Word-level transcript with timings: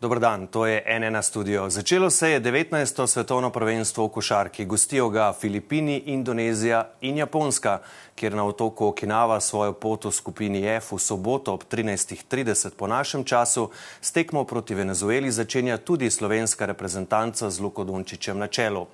Dobar 0.00 0.20
dan, 0.20 0.46
to 0.46 0.66
je 0.66 0.84
NN 0.98 1.22
studio. 1.22 1.70
Začelo 1.70 2.10
se 2.10 2.30
je 2.30 2.40
19. 2.40 3.06
svetovno 3.06 3.50
prvenstvo 3.50 4.06
v 4.06 4.08
košarki. 4.08 4.64
Gostijo 4.64 5.08
ga 5.08 5.32
Filipini, 5.32 6.02
Indonezija 6.06 6.90
in 7.00 7.18
Japonska, 7.18 7.80
kjer 8.14 8.34
na 8.34 8.44
otoku 8.44 8.86
Okinawa 8.86 9.40
svojo 9.40 9.72
pot 9.72 10.04
v 10.04 10.12
skupini 10.14 10.62
F 10.66 10.92
v 10.92 10.98
soboto 10.98 11.52
ob 11.52 11.64
13.30 11.66 12.78
po 12.78 12.86
našem 12.86 13.24
času 13.24 13.70
s 14.00 14.12
tekmo 14.12 14.44
proti 14.44 14.74
Venezueli 14.74 15.30
začenja 15.30 15.76
tudi 15.76 16.10
slovenska 16.10 16.66
reprezentanca 16.66 17.50
z 17.50 17.60
Luko 17.60 17.84
Dončičem 17.84 18.38
na 18.38 18.46
čelu. 18.46 18.86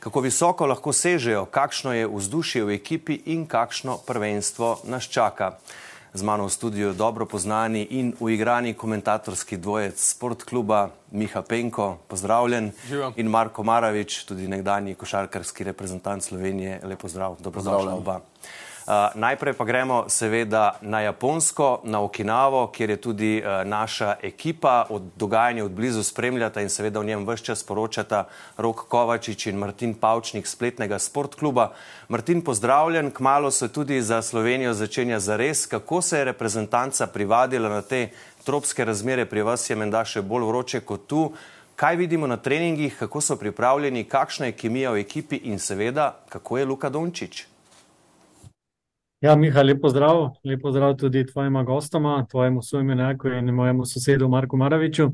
Kako 0.00 0.20
visoko 0.20 0.66
lahko 0.66 0.92
sežejo, 0.92 1.44
kakšno 1.44 1.92
je 1.92 2.08
vzdušje 2.08 2.64
v 2.64 2.70
ekipi 2.80 3.20
in 3.26 3.44
kakšno 3.46 3.98
prvenstvo 4.06 4.78
nas 4.88 5.04
čaka 5.04 5.58
z 6.16 6.22
mano 6.22 6.48
v 6.48 6.52
studiu 6.52 6.92
dobro 6.92 7.26
poznani 7.26 7.86
in 7.90 8.14
uigrani 8.20 8.74
komentatorski 8.74 9.56
dvojec 9.56 10.00
sportkluba 10.00 10.90
Miha 11.12 11.42
Penko, 11.42 11.98
pozdravljen. 12.08 12.72
Živa. 12.88 13.12
In 13.16 13.28
Marko 13.28 13.62
Maravič, 13.62 14.24
tudi 14.24 14.48
nekdani 14.48 14.94
košarkarski 14.94 15.64
reprezentant 15.64 16.24
Slovenije. 16.24 16.80
Lepo 16.84 17.08
zdrav, 17.08 17.36
dobrodošla 17.40 17.94
oba. 17.94 18.20
Uh, 18.86 18.92
najprej 19.14 19.52
pa 19.58 19.64
gremo 19.64 20.04
seveda 20.06 20.78
na 20.80 21.00
Japonsko, 21.00 21.80
na 21.84 22.00
Okinavo, 22.00 22.68
kjer 22.70 22.90
je 22.90 22.96
tudi 22.96 23.42
uh, 23.42 23.66
naša 23.66 24.14
ekipa 24.22 24.86
od 24.90 25.02
dogajanja 25.16 25.64
od 25.64 25.70
blizu 25.70 26.02
spremljata 26.02 26.62
in 26.62 26.70
seveda 26.70 27.00
v 27.00 27.04
njem 27.04 27.26
vse 27.26 27.44
čas 27.44 27.64
poročata 27.66 28.28
Rok 28.56 28.84
Kovačič 28.86 29.46
in 29.46 29.58
Martin 29.58 29.94
Pavčnik 29.94 30.46
spletnega 30.46 30.98
sportkluba. 30.98 31.72
Martin, 32.08 32.44
pozdravljen, 32.44 33.10
kmalo 33.10 33.50
se 33.50 33.68
tudi 33.68 34.02
za 34.02 34.22
Slovenijo 34.22 34.74
začenja 34.74 35.18
zares. 35.20 35.66
Kako 35.66 36.02
se 36.02 36.18
je 36.18 36.24
reprezentanca 36.24 37.06
privadila 37.06 37.68
na 37.68 37.82
te 37.82 38.08
tropske 38.44 38.84
razmere? 38.84 39.26
Pri 39.26 39.42
vas 39.42 39.70
je 39.70 39.76
menda 39.76 40.04
še 40.04 40.22
bolj 40.22 40.46
vroče 40.46 40.80
kot 40.80 41.06
tu. 41.06 41.32
Kaj 41.76 41.96
vidimo 41.96 42.26
na 42.26 42.36
treningih, 42.36 42.94
kako 42.98 43.20
so 43.20 43.36
pripravljeni, 43.36 44.04
kakšna 44.04 44.46
je 44.46 44.56
kemija 44.62 44.94
v 44.94 45.02
ekipi 45.02 45.42
in 45.50 45.58
seveda, 45.58 46.14
kako 46.28 46.58
je 46.58 46.64
Luka 46.64 46.88
Dončić? 46.88 47.55
Ja, 49.26 49.34
Miha, 49.34 49.62
lepo 49.62 49.88
zdrav, 49.90 50.20
lepo 50.46 50.70
zdrav 50.70 50.92
tudi 51.00 51.24
tvojima 51.26 51.62
gostoma, 51.66 52.26
tvojemu 52.30 52.60
soimenjaku 52.62 53.28
in 53.28 53.50
mojemu 53.54 53.84
sosedu 53.84 54.28
Marku 54.28 54.56
Maraviču. 54.56 55.08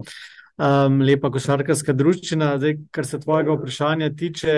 Um, 0.58 0.98
lepa 1.00 1.30
košarkarska 1.32 1.94
družščina. 1.96 2.50
Zdaj, 2.58 2.74
kar 2.92 3.08
se 3.08 3.20
tvojega 3.22 3.56
vprašanja 3.56 4.10
tiče, 4.18 4.56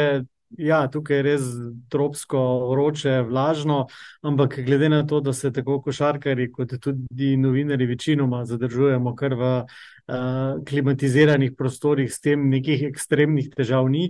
ja, 0.58 0.80
tukaj 0.90 1.16
je 1.16 1.26
res 1.28 1.46
tropsko, 1.92 2.40
vroče, 2.72 3.20
vlažno, 3.28 3.84
ampak 4.26 4.58
glede 4.66 4.90
na 4.90 5.04
to, 5.06 5.20
da 5.22 5.32
se 5.32 5.52
tako 5.54 5.78
košarkari 5.84 6.48
kot 6.50 6.74
tudi 6.82 7.36
novinari 7.38 7.86
večinoma 7.86 8.42
zadržujemo 8.50 9.14
kar 9.14 9.38
v 9.38 9.52
uh, 9.60 10.64
klimatiziranih 10.66 11.54
prostorih, 11.54 12.10
s 12.10 12.18
tem 12.18 12.50
nekih 12.50 12.88
ekstremnih 12.90 13.54
težav 13.54 13.86
ni. 13.92 14.08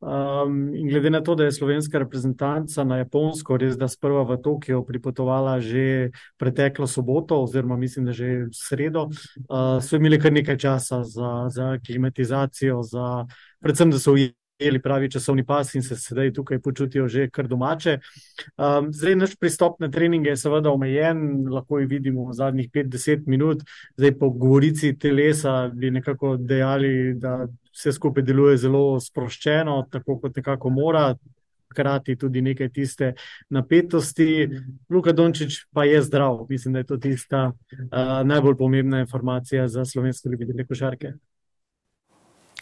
Um, 0.00 0.74
in 0.74 0.88
glede 0.88 1.10
na 1.10 1.20
to, 1.20 1.34
da 1.34 1.44
je 1.44 1.52
slovenska 1.52 1.98
reprezentanca 1.98 2.84
na 2.84 2.98
Japonsko 2.98 3.56
res 3.56 3.78
da 3.80 3.88
sprva 3.88 4.26
v 4.28 4.36
Tokio 4.44 4.82
pripotovala 4.84 5.56
že 5.60 6.10
preteklo 6.36 6.86
soboto, 6.86 7.40
oziroma 7.42 7.76
mislim, 7.76 8.04
da 8.04 8.12
že 8.12 8.46
sredo, 8.52 9.08
uh, 9.08 9.80
so 9.80 9.96
imeli 9.96 10.20
kar 10.20 10.32
nekaj 10.32 10.58
časa 10.58 11.02
za, 11.02 11.48
za 11.48 11.78
klimatizacijo, 11.86 12.82
za, 12.82 13.24
predvsem, 13.60 13.90
da 13.90 13.98
so 13.98 14.12
ujeli 14.12 14.82
pravi 14.84 15.10
časovni 15.10 15.46
pas 15.46 15.74
in 15.74 15.82
se 15.82 15.96
sedaj 15.96 16.32
tukaj 16.32 16.60
počutijo 16.60 17.08
že 17.08 17.30
kar 17.30 17.48
domače. 17.48 17.98
Um, 18.56 18.92
zdaj, 18.92 19.16
naš 19.16 19.36
pristop 19.40 19.80
na 19.80 19.88
treninge 19.88 20.28
je 20.28 20.36
seveda 20.36 20.70
omejen, 20.70 21.48
lahko 21.48 21.80
jih 21.80 21.88
vidimo 21.88 22.28
v 22.28 22.36
zadnjih 22.36 22.68
5-10 22.70 23.24
minut, 23.26 23.64
zdaj 23.96 24.18
po 24.18 24.28
govorici 24.30 24.92
telesa 24.98 25.70
bi 25.72 25.90
nekako 25.90 26.36
dejali, 26.36 27.14
da 27.16 27.46
vse 27.76 27.92
skupaj 27.92 28.24
deluje 28.24 28.56
zelo 28.56 29.00
sproščeno, 29.00 29.82
tako 29.92 30.18
kot 30.20 30.36
nekako 30.36 30.70
mora, 30.72 31.10
hkrati 31.70 32.16
tudi 32.16 32.42
nekaj 32.42 32.70
tiste 32.72 33.12
napetosti. 33.52 34.48
Luka 34.90 35.12
Dončić 35.12 35.58
pa 35.72 35.84
je 35.84 36.02
zdrav, 36.02 36.46
mislim, 36.48 36.72
da 36.72 36.78
je 36.78 36.90
to 36.92 36.96
tista 36.96 37.52
uh, 37.52 37.88
najbolj 38.24 38.56
pomembna 38.56 39.00
informacija 39.00 39.68
za 39.68 39.84
slovenske 39.84 40.28
ljubitelje 40.28 40.66
košarke. 40.66 41.12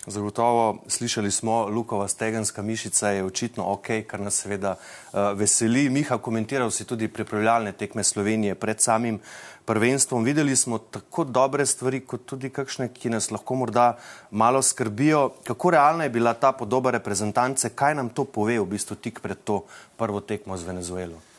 Zagotovo 0.07 0.79
slišali 0.87 1.31
smo, 1.31 1.67
Lukova 1.67 2.09
stegenska 2.09 2.63
mišica 2.63 3.09
je 3.09 3.25
očitno 3.25 3.65
ok, 3.73 3.87
kar 4.07 4.21
nas 4.21 4.37
seveda 4.37 4.77
uh, 4.77 5.19
veseli. 5.39 5.89
Miha, 5.89 6.19
komentiral 6.19 6.71
si 6.71 6.85
tudi 6.85 7.09
pripravljalne 7.09 7.73
tekme 7.73 8.05
Slovenije 8.05 8.55
pred 8.55 8.81
samim 8.81 9.19
prvenstvom. 9.65 10.25
Videli 10.25 10.57
smo 10.57 10.79
tako 10.79 11.25
dobre 11.25 11.67
stvari, 11.67 12.01
kot 12.01 12.27
tudi 12.27 12.51
kakšne, 12.51 12.91
ki 12.93 13.11
nas 13.17 13.31
lahko 13.31 13.55
morda 13.55 13.97
malo 14.31 14.63
skrbijo. 14.63 15.31
Kako 15.45 15.71
realna 15.71 16.05
je 16.05 16.11
bila 16.11 16.35
ta 16.35 16.53
podoba 16.53 16.91
reprezentance, 16.91 17.69
kaj 17.69 17.95
nam 17.95 18.09
to 18.09 18.25
pove 18.25 18.61
v 18.61 18.67
bistvu 18.67 18.97
tik 18.97 19.21
pred 19.25 19.41
to 19.45 19.65
prvo 19.97 20.21
tekmo 20.21 20.57
z 20.57 20.69
Venezuelo? 20.69 21.34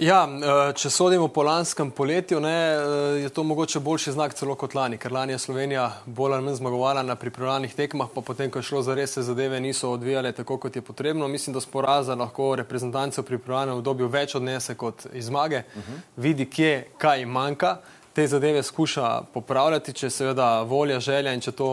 Ja, 0.00 0.22
eh, 0.24 0.72
če 0.80 0.88
sodimo 0.90 1.26
po 1.28 1.42
lanskem 1.44 1.90
poletju, 1.92 2.38
ne, 2.40 2.48
eh, 2.48 3.18
je 3.20 3.28
to 3.28 3.42
mogoče 3.44 3.80
boljši 3.84 4.12
znak 4.12 4.34
celo 4.34 4.54
kot 4.54 4.74
lani, 4.74 4.96
ker 4.98 5.12
lani 5.12 5.32
je 5.32 5.38
Slovenija 5.38 5.90
bolj 6.06 6.34
ali 6.34 6.44
manj 6.44 6.54
zmagovala 6.56 7.02
na 7.02 7.16
pripravljalnih 7.16 7.74
tekmah, 7.74 8.08
pa 8.14 8.20
potem, 8.20 8.50
ko 8.50 8.58
je 8.58 8.62
šlo 8.62 8.82
za 8.82 8.94
res, 8.94 9.12
se 9.12 9.22
zadeve 9.22 9.60
niso 9.60 9.90
odvijale 9.90 10.32
tako, 10.32 10.56
kot 10.56 10.76
je 10.76 10.82
potrebno. 10.82 11.28
Mislim, 11.28 11.54
da 11.54 11.60
sporaza 11.60 12.14
lahko 12.14 12.54
reprezentance 12.56 13.20
v 13.20 13.24
pripravljalnem 13.24 13.76
obdobju 13.76 14.08
več 14.08 14.34
odnese 14.34 14.74
kot 14.74 15.06
iz 15.12 15.26
zmage, 15.26 15.62
uh 15.76 15.82
-huh. 15.82 16.00
vidi, 16.16 16.50
kje 16.50 16.86
kaj 16.98 17.26
manjka 17.26 17.76
te 18.12 18.26
zadeve 18.26 18.62
skuša 18.62 19.22
popravljati, 19.34 19.92
če 19.92 20.10
seveda 20.10 20.62
volja, 20.62 21.00
želja 21.00 21.32
in 21.34 21.40
če 21.40 21.52
to 21.52 21.70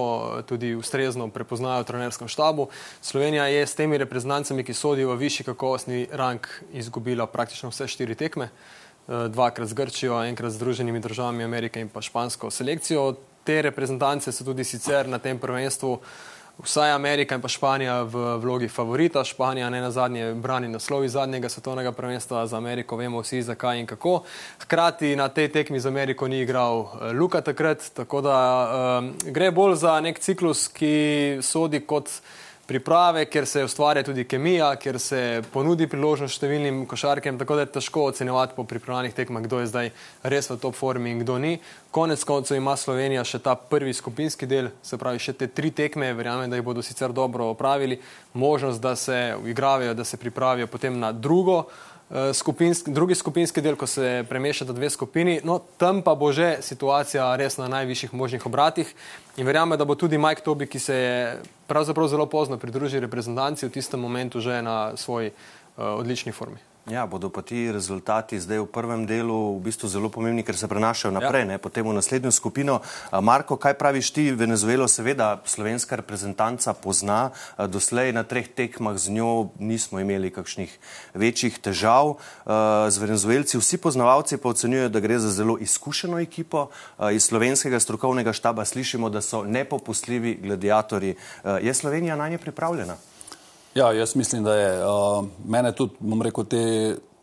tudi 0.48 0.75
ustrezno 0.78 1.30
prepoznajo 1.34 1.81
v 1.81 1.88
trenerskem 1.90 2.30
štabu. 2.30 2.68
Slovenija 3.02 3.48
je 3.50 3.66
s 3.68 3.75
temi 3.75 3.98
reprezentancami, 3.98 4.64
ki 4.64 4.74
sodijo 4.74 5.16
v 5.16 5.22
višji 5.25 5.48
kakovostni 5.50 6.06
rang, 6.12 6.46
izgubila 6.74 7.25
praktično 7.28 7.72
vse 7.74 7.88
štiri 7.88 8.16
tekme, 8.16 8.50
eh, 8.50 9.28
dvakrat 9.34 9.68
z 9.68 9.74
Grčijo, 9.74 10.22
enkrat 10.24 10.52
z 10.52 10.62
Združenimi 10.62 11.00
državami 11.00 11.44
Amerike 11.44 11.81
in 11.81 11.90
pa 11.90 12.02
špansko 12.02 12.52
selekcijo. 12.52 13.16
Te 13.44 13.62
reprezentance 13.62 14.31
so 14.31 14.44
tudi 14.44 14.64
sicer 14.64 15.08
na 15.08 15.19
tem 15.19 15.40
prvenstvu 15.40 16.00
vsaj 16.63 16.91
Amerika 16.91 17.35
in 17.35 17.41
pa 17.41 17.47
Španija 17.47 18.01
v 18.01 18.38
vlogi 18.38 18.68
favorita. 18.68 19.23
Španija 19.23 19.69
ne 19.69 19.81
na 19.81 19.91
zadnje 19.91 20.34
brani 20.34 20.68
naslov 20.68 21.06
iz 21.06 21.12
zadnjega 21.12 21.50
svetovnega 21.50 21.91
prvenstva 21.91 22.47
za 22.47 22.57
Ameriko, 22.57 22.97
vemo 22.97 23.22
vsi 23.22 23.41
zakaj 23.41 23.79
in 23.79 23.85
kako. 23.85 24.23
Hkrati 24.62 25.16
na 25.16 25.29
tej 25.29 25.51
tekmi 25.51 25.79
z 25.79 25.85
Ameriko 25.85 26.28
ni 26.28 26.41
igral 26.41 26.81
eh, 26.81 27.13
Luka 27.13 27.41
takrat, 27.41 27.91
tako 27.94 28.22
da 28.22 28.38
um, 29.00 29.13
gre 29.25 29.51
bolj 29.51 29.75
za 29.75 30.00
nek 30.01 30.19
ciklus, 30.19 30.68
ki 30.68 31.38
sodi 31.41 31.79
kot 31.79 32.09
priprave, 32.67 33.25
ker 33.31 33.45
se 33.47 33.63
ustvarja 33.63 34.03
tudi 34.03 34.25
kemija, 34.28 34.73
ker 34.75 35.00
se 35.00 35.41
ponudi 35.53 35.88
priložnost 35.88 36.35
številnim 36.35 36.81
košarkem, 36.89 37.39
tako 37.39 37.55
da 37.55 37.63
je 37.63 37.72
težko 37.78 38.03
ocenjevati 38.11 38.57
po 38.57 38.66
pripravljenih 38.67 39.16
tekmah, 39.16 39.45
kdo 39.47 39.61
je 39.61 39.69
zdaj 39.72 39.91
res 40.28 40.51
v 40.51 40.59
top 40.59 40.75
formi 40.75 41.13
in 41.16 41.23
kdo 41.23 41.38
ni. 41.39 41.53
Konec 41.95 42.23
koncev 42.27 42.59
ima 42.59 42.75
Slovenija 42.77 43.23
še 43.23 43.39
ta 43.44 43.56
prvi 43.56 43.95
skupinski 43.95 44.50
del, 44.50 44.73
se 44.83 45.00
pravi 45.00 45.23
še 45.23 45.38
te 45.39 45.47
tri 45.47 45.72
tekme, 45.72 46.11
verjamem, 46.17 46.51
da 46.51 46.59
jih 46.59 46.67
bodo 46.67 46.83
sicer 46.83 47.16
dobro 47.16 47.47
opravili, 47.53 48.01
možnost, 48.35 48.83
da 48.83 48.95
se 49.00 49.38
igrajo, 49.47 49.95
da 49.95 50.03
se 50.03 50.19
pripravijo 50.19 50.67
potem 50.67 51.00
na 51.00 51.13
drugo. 51.16 51.63
Eh, 52.09 52.34
skupinski, 52.34 52.91
drugi 52.91 53.16
skupinski 53.16 53.62
del, 53.62 53.75
ko 53.75 53.88
se 53.88 54.23
premešata 54.29 54.73
dve 54.73 54.90
skupini, 54.90 55.41
no 55.44 55.59
tam 55.78 56.00
pa 56.01 56.13
bo 56.16 56.31
že 56.31 56.57
situacija 56.63 57.35
res 57.35 57.57
na 57.59 57.68
najvišjih 57.68 58.13
možnih 58.13 58.45
obratih 58.45 58.94
in 59.35 59.45
verjamem, 59.45 59.75
da 59.78 59.85
bo 59.85 59.95
tudi 59.95 60.18
Mike 60.18 60.41
Tobi, 60.41 60.69
ki 60.72 60.79
se 60.79 60.95
je 60.95 61.18
pravzaprav 61.68 62.07
zelo 62.07 62.25
pozno 62.25 62.57
pridružil 62.57 63.03
reprezentanci, 63.03 63.68
v 63.68 63.75
tistem 63.75 64.00
momentu 64.00 64.40
že 64.40 64.62
na 64.62 64.95
svoji 64.95 65.35
uh, 65.35 66.00
odlični 66.00 66.31
formi. 66.31 66.63
Ja, 66.88 67.06
bodo 67.06 67.28
pa 67.28 67.42
ti 67.44 67.68
rezultati 67.68 68.39
zdaj 68.39 68.63
v 68.63 68.68
prvem 68.72 69.04
delu 69.04 69.60
v 69.60 69.68
bistvu 69.68 69.92
zelo 69.92 70.07
pomembni, 70.07 70.39
ker 70.39 70.56
se 70.56 70.72
prenašajo 70.72 71.12
naprej, 71.12 71.44
ja. 71.44 71.48
ne, 71.51 71.57
potem 71.60 71.84
v 71.84 71.92
naslednjo 71.92 72.31
skupino. 72.31 72.80
Marko, 73.12 73.57
kaj 73.60 73.75
praviš 73.75 74.12
ti? 74.16 74.24
Venezuelo 74.31 74.88
seveda 74.88 75.36
slovenska 75.44 76.00
reprezentanca 76.00 76.72
pozna, 76.72 77.36
doslej 77.60 78.16
na 78.16 78.24
treh 78.24 78.48
tekmah 78.48 78.95
z 78.95 79.19
njo 79.19 79.51
nismo 79.60 80.00
imeli 80.00 80.31
kakšnih 80.31 80.72
večjih 81.12 81.60
težav. 81.60 82.24
Z 82.88 83.04
venezuelci 83.04 83.60
vsi 83.60 83.81
poznavalci 83.83 84.40
pa 84.40 84.56
ocenjujejo, 84.56 84.88
da 84.88 85.04
gre 85.04 85.19
za 85.19 85.36
zelo 85.36 85.60
izkušeno 85.60 86.24
ekipo. 86.24 86.69
Iz 87.12 87.28
slovenskega 87.28 87.83
strokovnega 87.83 88.31
štaba 88.31 88.63
slišimo, 88.63 89.12
da 89.12 89.19
so 89.19 89.44
nepopustljivi 89.44 90.40
gladiatori. 90.40 91.18
Je 91.44 91.74
Slovenija 91.75 92.16
na 92.16 92.31
nje 92.31 92.40
pripravljena? 92.40 92.95
Ja, 93.77 93.91
jaz 93.94 94.15
mislim, 94.15 94.44
da 94.44 94.56
je. 94.56 94.85
Uh, 94.85 95.25
mene 95.45 95.69
tudi, 95.71 95.94
bom 96.00 96.21
rekel, 96.25 96.45
te 96.50 96.62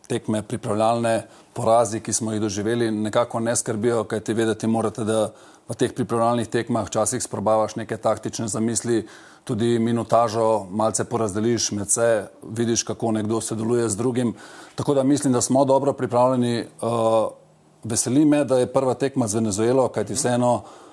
tekme 0.07 0.39
pripravljalne 0.47 1.25
porazi, 1.53 1.99
ki 1.99 2.13
smo 2.13 2.31
jih 2.31 2.39
doživeli, 2.41 2.87
nekako 2.91 3.41
ne 3.43 3.55
skrbijo, 3.59 4.05
kaj 4.07 4.21
ti 4.23 4.33
vedeti 4.33 4.67
morate, 4.67 5.03
da 5.03 5.33
v 5.67 5.75
teh 5.75 5.91
pripravljalnih 5.91 6.47
tekmah 6.47 6.87
včasih 6.87 7.23
sprobavaš 7.23 7.75
neke 7.75 7.97
taktične 7.97 8.47
zamisli, 8.47 9.01
tudi 9.43 9.73
minutažo 9.83 10.45
malce 10.71 11.03
porazdeliš 11.03 11.71
med 11.75 11.91
vse, 11.91 12.07
vidiš, 12.61 12.85
kako 12.87 13.11
nekdo 13.19 13.41
sodeluje 13.41 13.89
z 13.89 13.99
drugim. 13.99 14.33
Tako 14.75 14.95
da 14.95 15.03
mislim, 15.03 15.33
da 15.33 15.41
smo 15.41 15.65
dobro 15.65 15.93
pripravljeni. 15.93 16.63
Uh, 16.81 17.27
veseli 17.83 18.25
me, 18.25 18.45
da 18.45 18.63
je 18.63 18.71
prva 18.73 18.93
tekma 18.93 19.27
z 19.27 19.43
Venezuelo, 19.43 19.89
kajti 19.91 20.15
vseeno 20.15 20.55
Uh, 20.55 20.84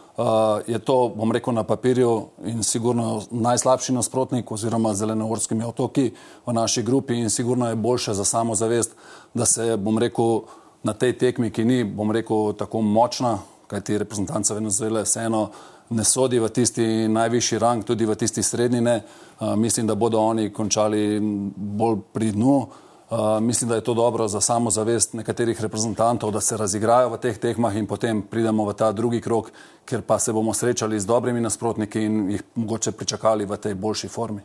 je 0.66 0.78
to, 0.78 1.12
bom 1.16 1.32
rekel, 1.32 1.54
na 1.54 1.64
papirju 1.64 2.26
in 2.44 2.62
sigurno 2.62 3.22
najslabši 3.30 3.92
nasprotnik 3.92 4.50
oziroma 4.52 4.94
zelenovorskimi 4.94 5.64
otoki 5.64 6.10
v 6.46 6.52
naši 6.52 6.82
grupi 6.82 7.14
in 7.14 7.30
sigurno 7.30 7.68
je 7.68 7.76
boljše 7.76 8.14
za 8.14 8.24
samozavest, 8.24 8.92
da 9.34 9.46
se, 9.46 9.76
bom 9.76 9.98
rekel, 9.98 10.40
na 10.82 10.92
tej 10.92 11.12
tekmi, 11.18 11.50
ki 11.50 11.64
ni, 11.64 11.84
bom 11.84 12.10
rekel, 12.10 12.52
tako 12.58 12.80
močna, 12.82 13.38
kajti 13.66 13.98
reprezentanca 13.98 14.54
Venezuele 14.54 15.02
vseeno 15.02 15.48
ne 15.90 16.04
sodi 16.04 16.40
v 16.40 16.48
tisti 16.48 17.08
najvišji 17.08 17.58
rang, 17.58 17.84
tudi 17.84 18.06
v 18.06 18.16
tisti 18.16 18.42
srednji 18.42 18.80
ne. 18.80 19.02
Uh, 19.40 19.54
mislim, 19.56 19.86
da 19.86 19.94
bodo 19.94 20.20
oni 20.20 20.50
končali 20.52 21.20
bolj 21.56 22.00
pri 22.12 22.32
dnu. 22.32 22.66
Uh, 23.12 23.40
mislim, 23.40 23.68
da 23.68 23.74
je 23.74 23.84
to 23.84 23.94
dobro 23.94 24.28
za 24.28 24.40
samozavest 24.40 25.12
nekaterih 25.12 25.60
reprezentantov, 25.60 26.30
da 26.30 26.40
se 26.40 26.56
razigrajo 26.56 27.08
v 27.08 27.18
teh 27.20 27.38
tekmah 27.38 27.76
in 27.76 27.86
potem 27.86 28.22
pridemo 28.22 28.64
v 28.64 28.72
ta 28.72 28.92
drugi 28.92 29.20
krok, 29.20 29.50
ker 29.84 30.00
pa 30.02 30.18
se 30.18 30.32
bomo 30.32 30.54
srečali 30.54 31.00
z 31.00 31.06
dobrimi 31.06 31.40
nasprotniki 31.40 32.00
in 32.00 32.30
jih 32.30 32.42
mogoče 32.54 32.92
pričakali 32.92 33.44
v 33.44 33.56
tej 33.56 33.74
boljši 33.74 34.08
formi. 34.08 34.40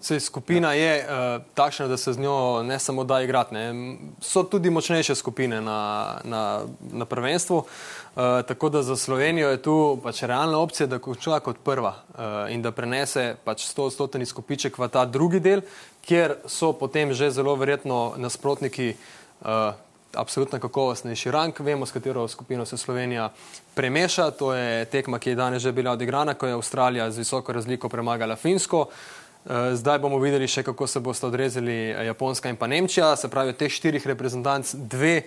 Sej, 0.00 0.20
skupina 0.20 0.72
je 0.72 0.98
uh, 1.00 1.42
takšna, 1.54 1.86
da 1.88 1.96
se 1.96 2.12
z 2.12 2.20
njo 2.20 2.62
ne 2.62 2.78
samo 2.78 3.04
da 3.04 3.22
igrati. 3.22 3.54
Ne. 3.54 3.96
So 4.20 4.42
tudi 4.42 4.70
močnejše 4.70 5.14
skupine 5.14 5.60
na, 5.60 6.20
na, 6.24 6.60
na 6.92 7.04
prvenstvu. 7.04 7.56
Uh, 7.56 7.64
tako 8.48 8.68
da 8.68 8.82
za 8.82 8.96
Slovenijo 8.96 9.48
je 9.48 9.62
tu 9.62 9.98
pač 10.02 10.22
realna 10.22 10.58
opcija, 10.58 10.86
da 10.86 10.98
konča 10.98 11.40
kot 11.40 11.56
prva 11.64 11.94
uh, 11.96 12.52
in 12.52 12.62
da 12.62 12.72
prenese 12.72 13.36
pač 13.44 13.64
100-stotni 13.64 14.26
skupiček 14.26 14.78
v 14.78 14.88
ta 14.88 15.04
drugi 15.04 15.40
del, 15.40 15.64
kjer 16.10 16.34
so 16.50 16.72
potem 16.74 17.14
že 17.14 17.30
zelo 17.30 17.54
verjetno 17.54 18.18
nasprotniki 18.18 18.96
uh, 19.46 19.78
absolutno 20.10 20.58
kakovostnejši 20.58 21.30
rang. 21.30 21.54
Vemo, 21.54 21.86
s 21.86 21.94
katero 21.94 22.26
skupino 22.28 22.66
se 22.66 22.76
Slovenija 22.76 23.30
premeša. 23.74 24.30
To 24.30 24.50
je 24.54 24.84
tekma, 24.90 25.22
ki 25.22 25.30
je 25.30 25.38
danes 25.38 25.62
že 25.62 25.72
bila 25.72 25.94
odigrana, 25.94 26.34
ko 26.34 26.46
je 26.46 26.58
Avstralija 26.58 27.10
z 27.10 27.22
visoko 27.22 27.52
razliko 27.52 27.88
premagala 27.88 28.36
Finsko. 28.36 28.88
Zdaj 29.72 29.98
bomo 30.02 30.18
videli 30.18 30.48
še, 30.50 30.62
kako 30.66 30.86
se 30.86 31.00
boste 31.00 31.26
odrezali 31.26 31.94
Japonska 32.06 32.50
in 32.50 32.58
pa 32.58 32.66
Nemčija. 32.66 33.14
Se 33.16 33.30
pravi, 33.30 33.54
od 33.54 33.56
teh 33.56 33.72
štirih 33.72 34.06
reprezentanc 34.06 34.74
dve 34.74 35.22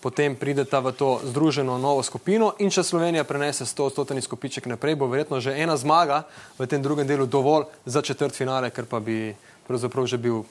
potem 0.00 0.38
prideta 0.38 0.78
v 0.78 0.94
to 0.94 1.18
združeno 1.24 1.74
novo 1.78 2.02
skupino 2.06 2.54
in 2.62 2.70
če 2.70 2.86
Slovenija 2.86 3.26
prenese 3.26 3.66
100-stotni 3.66 4.22
skupiček 4.22 4.70
naprej, 4.70 4.94
bo 4.94 5.10
verjetno 5.10 5.42
že 5.42 5.58
ena 5.58 5.74
zmaga 5.76 6.22
v 6.58 6.70
tem 6.70 6.82
drugem 6.82 7.06
delu 7.06 7.26
dovolj 7.26 7.66
za 7.84 8.02
četrt 8.02 8.38
finale, 8.38 8.70
ker 8.70 8.86
pa 8.86 9.02
bi 9.02 9.34
pravzaprav 9.68 10.06
že 10.08 10.16
bil, 10.18 10.42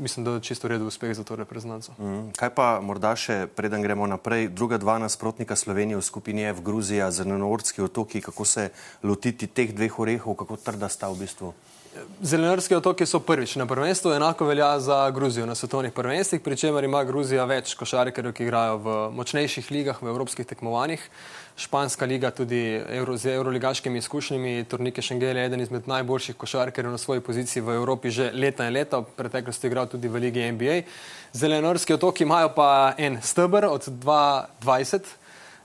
mislim, 0.00 0.24
da 0.24 0.40
čisto 0.40 0.68
redo 0.68 0.88
uspeh 0.88 1.12
za 1.14 1.24
to 1.24 1.36
reprezentanco. 1.36 1.92
Mm, 2.00 2.32
kaj 2.32 2.50
pa 2.56 2.80
morda 2.80 3.12
še, 3.16 3.44
preden 3.46 3.84
gremo 3.84 4.08
naprej, 4.08 4.48
druga 4.48 4.80
dva 4.80 4.96
nasprotnika 4.98 5.56
Slovenije 5.56 6.00
v 6.00 6.06
skupini 6.08 6.48
F, 6.48 6.64
Gruzija, 6.64 7.12
Zelenorski 7.12 7.84
otoki, 7.84 8.24
kako 8.24 8.48
se 8.48 8.70
lotiti 9.04 9.46
teh 9.46 9.76
dveh 9.76 9.92
orehov, 10.00 10.34
kako 10.40 10.56
trda 10.56 10.88
sta 10.88 11.12
v 11.12 11.20
bistvu? 11.22 11.52
Zelenorski 12.22 12.74
otoki 12.74 13.04
so 13.06 13.18
prvič 13.20 13.56
na 13.60 13.66
prvenstvu, 13.66 14.12
enako 14.12 14.46
velja 14.48 14.80
za 14.80 15.10
Gruzijo 15.10 15.46
na 15.46 15.54
svetovnih 15.54 15.92
prvenstvih, 15.92 16.40
pri 16.40 16.56
čemer 16.56 16.84
ima 16.84 17.02
Gruzija 17.04 17.44
več 17.44 17.74
košarkarjev, 17.76 18.32
ki 18.32 18.46
igrajo 18.46 18.78
v 18.80 18.94
močnejših 19.12 19.68
ligah, 19.70 20.00
v 20.00 20.08
evropskih 20.08 20.46
tekmovanjih. 20.48 21.04
Španska 21.56 22.08
liga 22.08 22.30
tudi 22.32 22.80
Euro, 22.96 23.16
z 23.20 23.34
euroligaškimi 23.36 24.00
izkušnjami, 24.00 24.64
turnike 24.64 25.04
Šengel 25.04 25.36
je 25.36 25.44
eden 25.44 25.60
izmed 25.60 25.88
najboljših 25.88 26.36
košarkarjev 26.40 26.94
na 26.96 26.98
svoji 26.98 27.20
poziciji 27.20 27.62
v 27.62 27.76
Evropi 27.76 28.10
že 28.10 28.30
leta 28.32 28.64
in 28.66 28.72
leta, 28.72 29.04
v 29.04 29.12
preteklosti 29.16 29.68
igral 29.68 29.86
tudi 29.86 30.08
v 30.08 30.24
Ligi 30.24 30.48
NBA. 30.52 30.82
Zelenorski 31.32 31.92
otoki 31.92 32.24
imajo 32.24 32.54
pa 32.56 32.94
en 32.96 33.20
stebr 33.20 33.68
od 33.68 33.84
2020. 33.84 35.20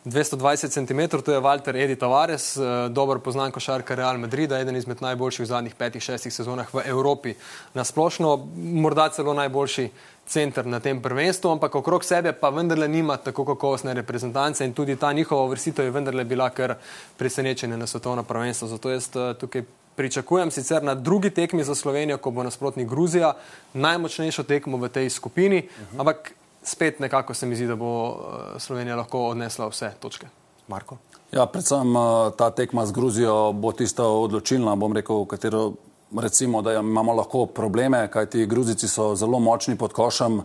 220 0.08 0.72
cm, 0.72 1.18
to 1.26 1.32
je 1.32 1.40
Walter 1.40 1.76
Edi 1.76 1.96
Tavares, 1.96 2.58
eh, 2.58 2.90
dobro 2.90 3.20
poznan 3.20 3.52
košarka 3.52 3.96
Real 3.96 4.18
Madrida, 4.18 4.60
eden 4.60 4.76
izmed 4.76 5.02
najboljših 5.02 5.44
v 5.44 5.48
zadnjih 5.48 5.76
petih, 5.76 6.04
šestih 6.04 6.34
sezonah 6.34 6.74
v 6.74 6.82
Evropi. 6.86 7.34
Na 7.74 7.84
splošno, 7.84 8.48
morda 8.56 9.10
celo 9.10 9.34
najboljši 9.34 9.90
center 10.28 10.66
na 10.66 10.80
tem 10.80 11.02
prvenstvu, 11.02 11.52
ampak 11.52 11.76
okrog 11.76 12.04
sebe 12.04 12.34
pa 12.34 12.50
vendarle 12.50 12.88
nima 12.88 13.18
tako 13.18 13.46
kakovostne 13.46 13.94
reprezentance 13.94 14.66
in 14.66 14.74
tudi 14.74 14.96
ta 14.96 15.14
njihova 15.14 15.48
vrstitev 15.50 15.86
je 15.86 15.92
vendarle 15.92 16.24
bila 16.24 16.50
kar 16.50 16.76
presenečenje 17.18 17.78
na 17.78 17.88
svetovno 17.88 18.24
prvenstvo. 18.24 18.68
Zato 18.68 18.90
jaz 18.90 19.10
eh, 19.16 19.34
tukaj 19.40 19.64
pričakujem 19.96 20.52
sicer 20.52 20.84
na 20.84 20.96
drugi 20.96 21.30
tekmi 21.30 21.64
za 21.64 21.76
Slovenijo, 21.76 22.18
ko 22.18 22.32
bo 22.32 22.44
nasprotnik 22.44 22.88
Gruzija, 22.88 23.34
najmočnejšo 23.74 24.44
tekmo 24.44 24.78
v 24.78 24.90
tej 24.90 25.10
skupini, 25.10 25.58
uh 25.58 25.64
-huh. 25.66 26.00
ampak 26.00 26.32
spet 26.68 27.00
nekako 27.00 27.34
se 27.34 27.46
mi 27.46 27.56
zdi, 27.56 27.68
da 27.68 27.76
bo 27.76 27.92
eh, 28.10 28.60
Slovenija 28.60 28.96
lahko 28.96 29.28
odnesla 29.32 29.68
vse 29.68 29.92
točke. 30.00 30.28
Marko? 30.68 30.98
Ja, 31.32 31.46
predvsem 31.46 31.96
eh, 31.96 32.32
ta 32.38 32.50
tekma 32.50 32.86
z 32.86 32.92
Gruzijo 32.92 33.52
bo 33.54 33.72
tista 33.72 34.08
odločilna, 34.08 34.76
bom 34.76 34.94
rekel, 34.94 35.26
katero 35.26 35.72
recimo, 36.16 36.62
da 36.62 36.74
imamo 36.74 37.14
lahko 37.14 37.46
probleme, 37.46 38.08
kajti 38.12 38.46
Gruzici 38.46 38.88
so 38.88 39.16
zelo 39.16 39.40
močni 39.40 39.76
pod 39.78 39.94
košem, 39.94 40.42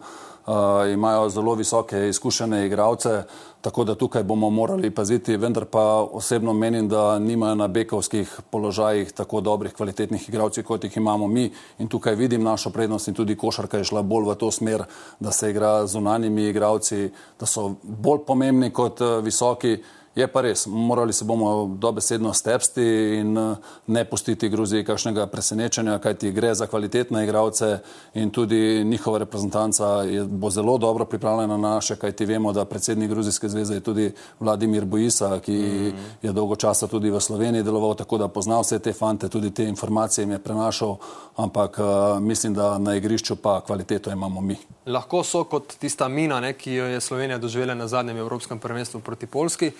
imajo 0.92 1.28
zelo 1.28 1.54
visoke 1.54 2.08
izkušene 2.08 2.66
igralce, 2.66 3.22
tako 3.60 3.84
da 3.84 3.94
tukaj 3.94 4.22
bomo 4.22 4.50
morali 4.50 4.90
paziti, 4.90 5.36
vendar 5.36 5.64
pa 5.64 5.82
osebno 6.12 6.52
menim, 6.52 6.88
da 6.88 7.18
nimajo 7.18 7.54
na 7.54 7.68
bekovskih 7.68 8.40
položajih 8.50 9.12
tako 9.12 9.40
dobrih 9.40 9.72
kvalitetnih 9.72 10.28
igralcev, 10.28 10.64
kot 10.64 10.84
jih 10.84 10.96
imamo 10.96 11.26
mi 11.28 11.52
in 11.78 11.88
tukaj 11.88 12.14
vidim 12.14 12.42
našo 12.42 12.70
prednost 12.70 13.08
in 13.08 13.14
tudi 13.14 13.36
košarka 13.36 13.78
je 13.78 13.84
šla 13.84 14.02
bolj 14.02 14.30
v 14.30 14.34
to 14.34 14.50
smer, 14.50 14.84
da 15.20 15.32
se 15.32 15.50
igra 15.50 15.86
z 15.86 15.98
unanimi 15.98 16.48
igralci, 16.48 17.10
da 17.40 17.46
so 17.46 17.74
bolj 17.82 18.24
pomembni 18.26 18.70
kot 18.70 19.00
uh, 19.00 19.18
visoki. 19.24 19.78
Je 20.14 20.26
pa 20.28 20.40
res, 20.44 20.66
morali 20.66 21.12
se 21.12 21.24
bomo 21.24 21.66
dobesedno 21.80 22.34
stepsti 22.34 22.84
in 23.20 23.32
ne 23.86 24.04
pustiti 24.04 24.48
Gruziji 24.48 24.84
kakšnega 24.84 25.24
presenečenja, 25.26 25.96
kajti 26.04 26.32
gre 26.36 26.50
za 26.54 26.66
kvalitetne 26.66 27.22
igralce 27.24 27.78
in 28.14 28.30
tudi 28.30 28.84
njihova 28.84 29.18
reprezentanca 29.18 29.86
je, 30.04 30.24
bo 30.24 30.50
zelo 30.50 30.78
dobro 30.78 31.04
pripravljena 31.04 31.56
na 31.56 31.70
naše, 31.74 31.96
kajti 31.96 32.26
vemo, 32.26 32.52
da 32.52 32.64
predsednik 32.64 33.10
Gruzijske 33.10 33.48
zveze 33.48 33.74
je 33.74 33.80
tudi 33.80 34.12
Vladimir 34.40 34.84
Bojisa, 34.84 35.40
ki 35.40 35.52
mm 35.52 35.64
-hmm. 35.64 35.94
je 36.22 36.32
dolgo 36.32 36.56
časa 36.56 36.86
tudi 36.86 37.10
v 37.10 37.20
Sloveniji 37.20 37.62
deloval, 37.62 37.94
tako 37.94 38.18
da 38.18 38.28
pozna 38.28 38.60
vse 38.60 38.78
te 38.78 38.92
fante, 38.92 39.28
tudi 39.28 39.50
te 39.50 39.64
informacije 39.64 40.22
jim 40.22 40.30
je 40.30 40.38
prenašal, 40.38 40.96
ampak 41.36 41.78
mislim, 42.20 42.54
da 42.54 42.78
na 42.78 42.94
igrišču 42.94 43.36
pa 43.36 43.60
kvaliteto 43.60 44.10
imamo 44.10 44.40
mi. 44.40 44.56
Lahko 44.86 45.24
so 45.24 45.44
kot 45.44 45.74
tista 45.78 46.08
mina, 46.08 46.40
ne, 46.40 46.52
ki 46.52 46.72
jo 46.72 46.84
je 46.84 47.00
Slovenija 47.00 47.38
doživela 47.38 47.74
na 47.74 47.88
zadnjem 47.88 48.16
Evropskem 48.16 48.58
prvenstvu 48.58 49.00
proti 49.00 49.26
Polski. 49.26 49.72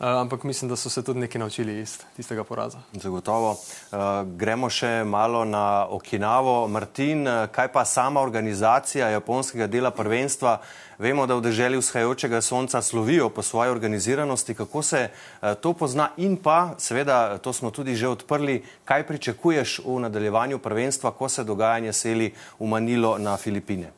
Uh, 0.00 0.06
ampak 0.06 0.44
mislim, 0.44 0.68
da 0.68 0.76
so 0.76 0.90
se 0.90 1.02
tudi 1.04 1.20
nekaj 1.20 1.38
naučili 1.38 1.80
iz 1.80 1.98
tistega 2.16 2.44
poraza. 2.44 2.78
Zagotovo. 2.92 3.50
Uh, 3.50 3.98
gremo 4.36 4.70
še 4.70 5.04
malo 5.04 5.44
na 5.44 5.86
Okinavo. 5.92 6.68
Martin, 6.68 7.26
uh, 7.28 7.44
kaj 7.52 7.68
pa 7.72 7.84
sama 7.84 8.22
organizacija 8.24 9.10
japonskega 9.12 9.66
dela 9.66 9.90
prvenstva? 9.90 10.56
Vemo, 10.98 11.26
da 11.28 11.36
v 11.36 11.44
deželi 11.44 11.76
vzhajajočega 11.76 12.40
sonca 12.40 12.80
slovijo 12.82 13.28
po 13.28 13.42
svoji 13.42 13.70
organiziranosti. 13.70 14.54
Kako 14.54 14.82
se 14.82 15.08
to 15.60 15.72
pozna 15.72 16.10
in 16.16 16.36
pa, 16.36 16.74
seveda, 16.78 17.38
to 17.38 17.52
smo 17.52 17.70
tudi 17.70 17.94
že 17.94 18.08
odprli, 18.08 18.62
kaj 18.84 19.06
pričakuješ 19.06 19.80
v 19.84 20.00
nadaljevanju 20.00 20.58
prvenstva, 20.58 21.12
ko 21.12 21.28
se 21.28 21.44
dogajanje 21.44 21.92
seli 21.92 22.32
v 22.60 22.66
Manilo 22.66 23.18
na 23.18 23.36
Filipine? 23.36 23.92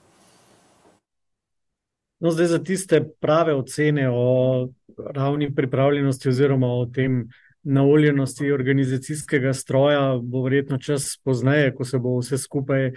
No, 2.22 2.30
zdaj 2.30 2.46
za 2.46 2.58
tiste 2.58 3.02
prave 3.20 3.54
ocene 3.54 4.10
o 4.10 4.68
ravni 5.14 5.54
pripravljenosti 5.54 6.28
oziroma 6.28 6.66
o 6.66 6.86
tem 6.86 7.28
naoljenosti 7.62 8.52
organizacijskega 8.52 9.52
stroja 9.54 10.18
bo 10.22 10.42
verjetno 10.42 10.78
čas 10.78 11.20
pozneje, 11.24 11.74
ko 11.74 11.84
se 11.84 11.98
bo 11.98 12.16
vse 12.18 12.38
skupaj 12.38 12.86
eh, 12.86 12.94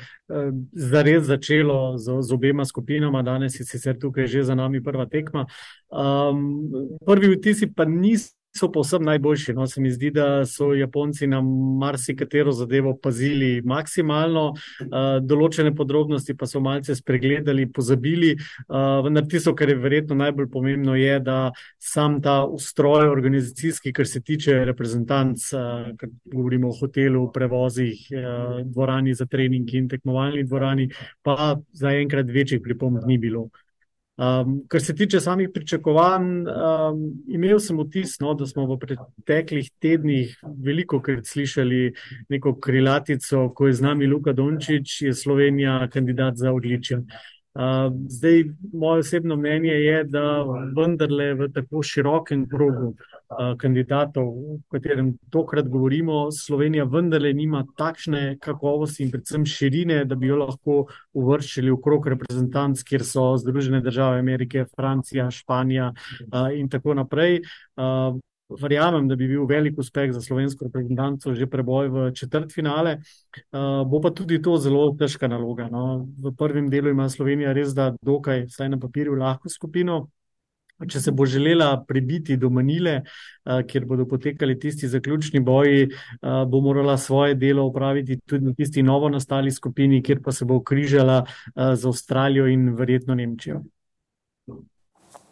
zares 0.72 1.24
začelo 1.24 1.98
z, 1.98 2.22
z 2.22 2.34
obema 2.34 2.66
skupinama. 2.66 3.22
Danes 3.22 3.60
je 3.60 3.66
sicer 3.66 4.00
tukaj 4.00 4.28
že 4.28 4.44
za 4.44 4.56
nami 4.56 4.84
prva 4.84 5.06
tekma. 5.06 5.46
Um, 5.90 6.64
prvi 7.06 7.36
vtisi 7.36 7.74
pa 7.74 7.86
niso 7.86 8.35
so 8.58 8.70
povsem 8.72 9.04
najboljši. 9.04 9.54
No, 9.54 9.68
se 9.68 9.82
mi 9.82 9.92
zdi, 9.92 10.12
da 10.12 10.46
so 10.46 10.74
Japonci 10.74 11.28
na 11.28 11.42
marsikatero 11.80 12.52
zadevo 12.52 12.96
pazili 12.98 13.62
maksimalno, 13.66 14.46
uh, 14.52 14.98
določene 15.22 15.74
podrobnosti 15.76 16.36
pa 16.38 16.48
so 16.48 16.62
malce 16.64 16.96
spregledali, 16.96 17.68
pozabili. 17.72 18.34
Uh, 18.68 19.04
vendar 19.06 19.28
tisto, 19.30 19.56
kar 19.56 19.70
je 19.72 19.78
verjetno 19.80 20.16
najbolj 20.20 20.50
pomembno, 20.54 20.96
je, 21.00 21.20
da 21.20 21.40
sam 21.80 22.22
ta 22.24 22.42
ustroj 22.46 23.10
organizacijski, 23.12 23.94
kar 23.94 24.08
se 24.08 24.22
tiče 24.24 24.62
reprezentanc, 24.72 25.50
uh, 25.54 25.92
kar 26.00 26.14
govorimo 26.32 26.72
o 26.72 26.80
hotelu, 26.80 27.28
prevozih, 27.36 28.08
uh, 28.16 28.62
dvorani 28.64 29.14
za 29.16 29.28
trening 29.28 29.76
in 29.76 29.92
tekmovalni 29.92 30.46
dvorani, 30.48 30.90
pa 31.24 31.56
zaenkrat 31.76 32.32
večjih 32.32 32.64
pripomb 32.64 33.04
ni 33.06 33.20
bilo. 33.20 33.50
Um, 34.16 34.62
kar 34.68 34.82
se 34.82 34.96
tiče 34.96 35.20
samih 35.20 35.50
pričakovanj, 35.54 36.28
um, 36.48 37.00
imel 37.28 37.60
sem 37.60 37.80
vtis, 37.82 38.14
no, 38.24 38.32
da 38.34 38.46
smo 38.48 38.64
v 38.70 38.78
preteklih 38.80 39.68
tednih 39.84 40.38
veliko 40.64 41.02
krat 41.04 41.28
slišali 41.28 41.90
neko 42.32 42.54
krilatico, 42.64 43.50
ko 43.52 43.68
je 43.68 43.74
z 43.76 43.84
nami 43.84 44.08
Luka 44.08 44.32
Dončić, 44.34 45.02
je 45.02 45.14
Slovenija 45.14 45.90
kandidat 45.92 46.40
za 46.40 46.54
odličje. 46.56 47.02
Zdaj, 48.08 48.44
moje 48.74 49.00
osebno 49.00 49.36
mnenje 49.36 49.72
je, 49.72 50.04
da 50.04 50.44
vendarle 50.76 51.34
v 51.34 51.48
tako 51.56 51.84
širokem 51.84 52.50
krogu 52.52 52.96
kandidatov, 53.58 54.28
o 54.28 54.58
katerem 54.72 55.14
tokrat 55.32 55.70
govorimo, 55.72 56.32
Slovenija 56.36 56.84
vendarle 56.84 57.34
nima 57.34 57.64
takšne 57.78 58.38
kakovosti 58.44 59.04
in 59.04 59.12
predvsem 59.12 59.46
širine, 59.48 60.04
da 60.06 60.20
bi 60.20 60.28
jo 60.28 60.42
lahko 60.44 60.78
uvrščali 61.16 61.72
v 61.72 61.80
krog 61.84 62.08
reprezentanc, 62.12 62.84
kjer 62.84 63.08
so 63.08 63.32
Združene 63.40 63.80
države 63.82 64.20
Amerike, 64.20 64.66
Francija, 64.76 65.32
Španija 65.32 65.94
in 66.60 66.70
tako 66.70 66.94
naprej. 66.94 67.40
Verjamem, 68.50 69.08
da 69.10 69.16
bi 69.18 69.26
bil 69.28 69.48
velik 69.50 69.80
uspeh 69.82 70.12
za 70.14 70.22
slovensko 70.22 70.68
reprezentanco 70.68 71.34
že 71.34 71.48
preboj 71.50 71.88
v 71.90 72.12
četrt 72.14 72.54
finale. 72.54 73.00
Bo 73.52 74.02
pa 74.02 74.12
tudi 74.14 74.38
to 74.42 74.58
zelo 74.58 74.92
težka 74.94 75.28
naloga. 75.28 75.66
No. 75.72 76.06
V 76.22 76.36
prvem 76.38 76.70
delu 76.70 76.94
ima 76.94 77.10
Slovenija 77.10 77.54
res 77.54 77.74
da 77.74 77.96
dokaj, 78.02 78.46
vsaj 78.46 78.70
na 78.70 78.78
papirju, 78.80 79.18
lahko 79.18 79.50
skupino. 79.50 80.06
Če 80.76 81.00
se 81.00 81.12
bo 81.16 81.26
želela 81.26 81.86
prebiti 81.88 82.36
do 82.38 82.50
Manile, 82.52 83.02
kjer 83.48 83.86
bodo 83.88 84.06
potekali 84.06 84.58
tisti 84.60 84.90
zaključni 84.92 85.40
boji, 85.40 85.88
bo 86.22 86.60
morala 86.62 86.98
svoje 86.98 87.38
delo 87.40 87.64
opraviti 87.66 88.20
tudi 88.20 88.46
na 88.46 88.54
tisti 88.54 88.84
novo 88.84 89.10
nastali 89.10 89.52
skupini, 89.52 90.04
kjer 90.04 90.20
pa 90.22 90.36
se 90.36 90.46
bo 90.46 90.60
križala 90.60 91.24
z 91.56 91.88
Avstralijo 91.88 92.50
in 92.52 92.74
verjetno 92.76 93.16
Nemčijo. 93.16 93.64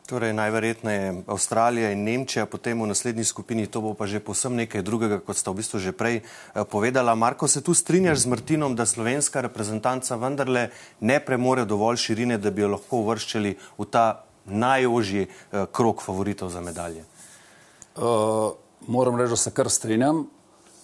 Torej, 0.04 0.34
najverjetneje 0.36 1.24
Avstralija 1.32 1.94
in 1.96 2.04
Nemčija, 2.04 2.44
potem 2.46 2.82
v 2.82 2.90
naslednji 2.92 3.24
skupini, 3.24 3.70
to 3.72 3.80
bo 3.82 3.94
pa 3.96 4.04
že 4.04 4.20
posem 4.20 4.52
nekaj 4.60 4.84
drugega, 4.84 5.22
kot 5.24 5.40
sta 5.40 5.56
v 5.56 5.64
bistvu 5.64 5.80
že 5.80 5.96
prej 5.96 6.20
eh, 6.20 6.64
povedala. 6.68 7.16
Marko, 7.16 7.48
se 7.48 7.64
tu 7.64 7.72
strinjaš 7.74 8.28
z 8.28 8.32
Martinom, 8.36 8.76
da 8.76 8.86
slovenska 8.86 9.42
reprezentanca 9.42 10.20
vendarle 10.20 10.70
ne 11.00 11.20
premore 11.24 11.64
dovolj 11.66 12.04
širine, 12.04 12.38
da 12.38 12.52
bi 12.52 12.68
jo 12.68 12.76
lahko 12.76 13.00
uvrščali 13.00 13.56
v 13.80 13.86
ta 13.88 14.28
najožji 14.46 15.24
eh, 15.24 15.66
krok 15.72 16.04
favoritov 16.04 16.52
za 16.52 16.60
medalje? 16.60 17.08
Uh, 17.96 18.52
moram 18.88 19.16
reči, 19.16 19.30
da 19.30 19.36
se 19.36 19.52
kar 19.52 19.70
strinjam. 19.70 20.26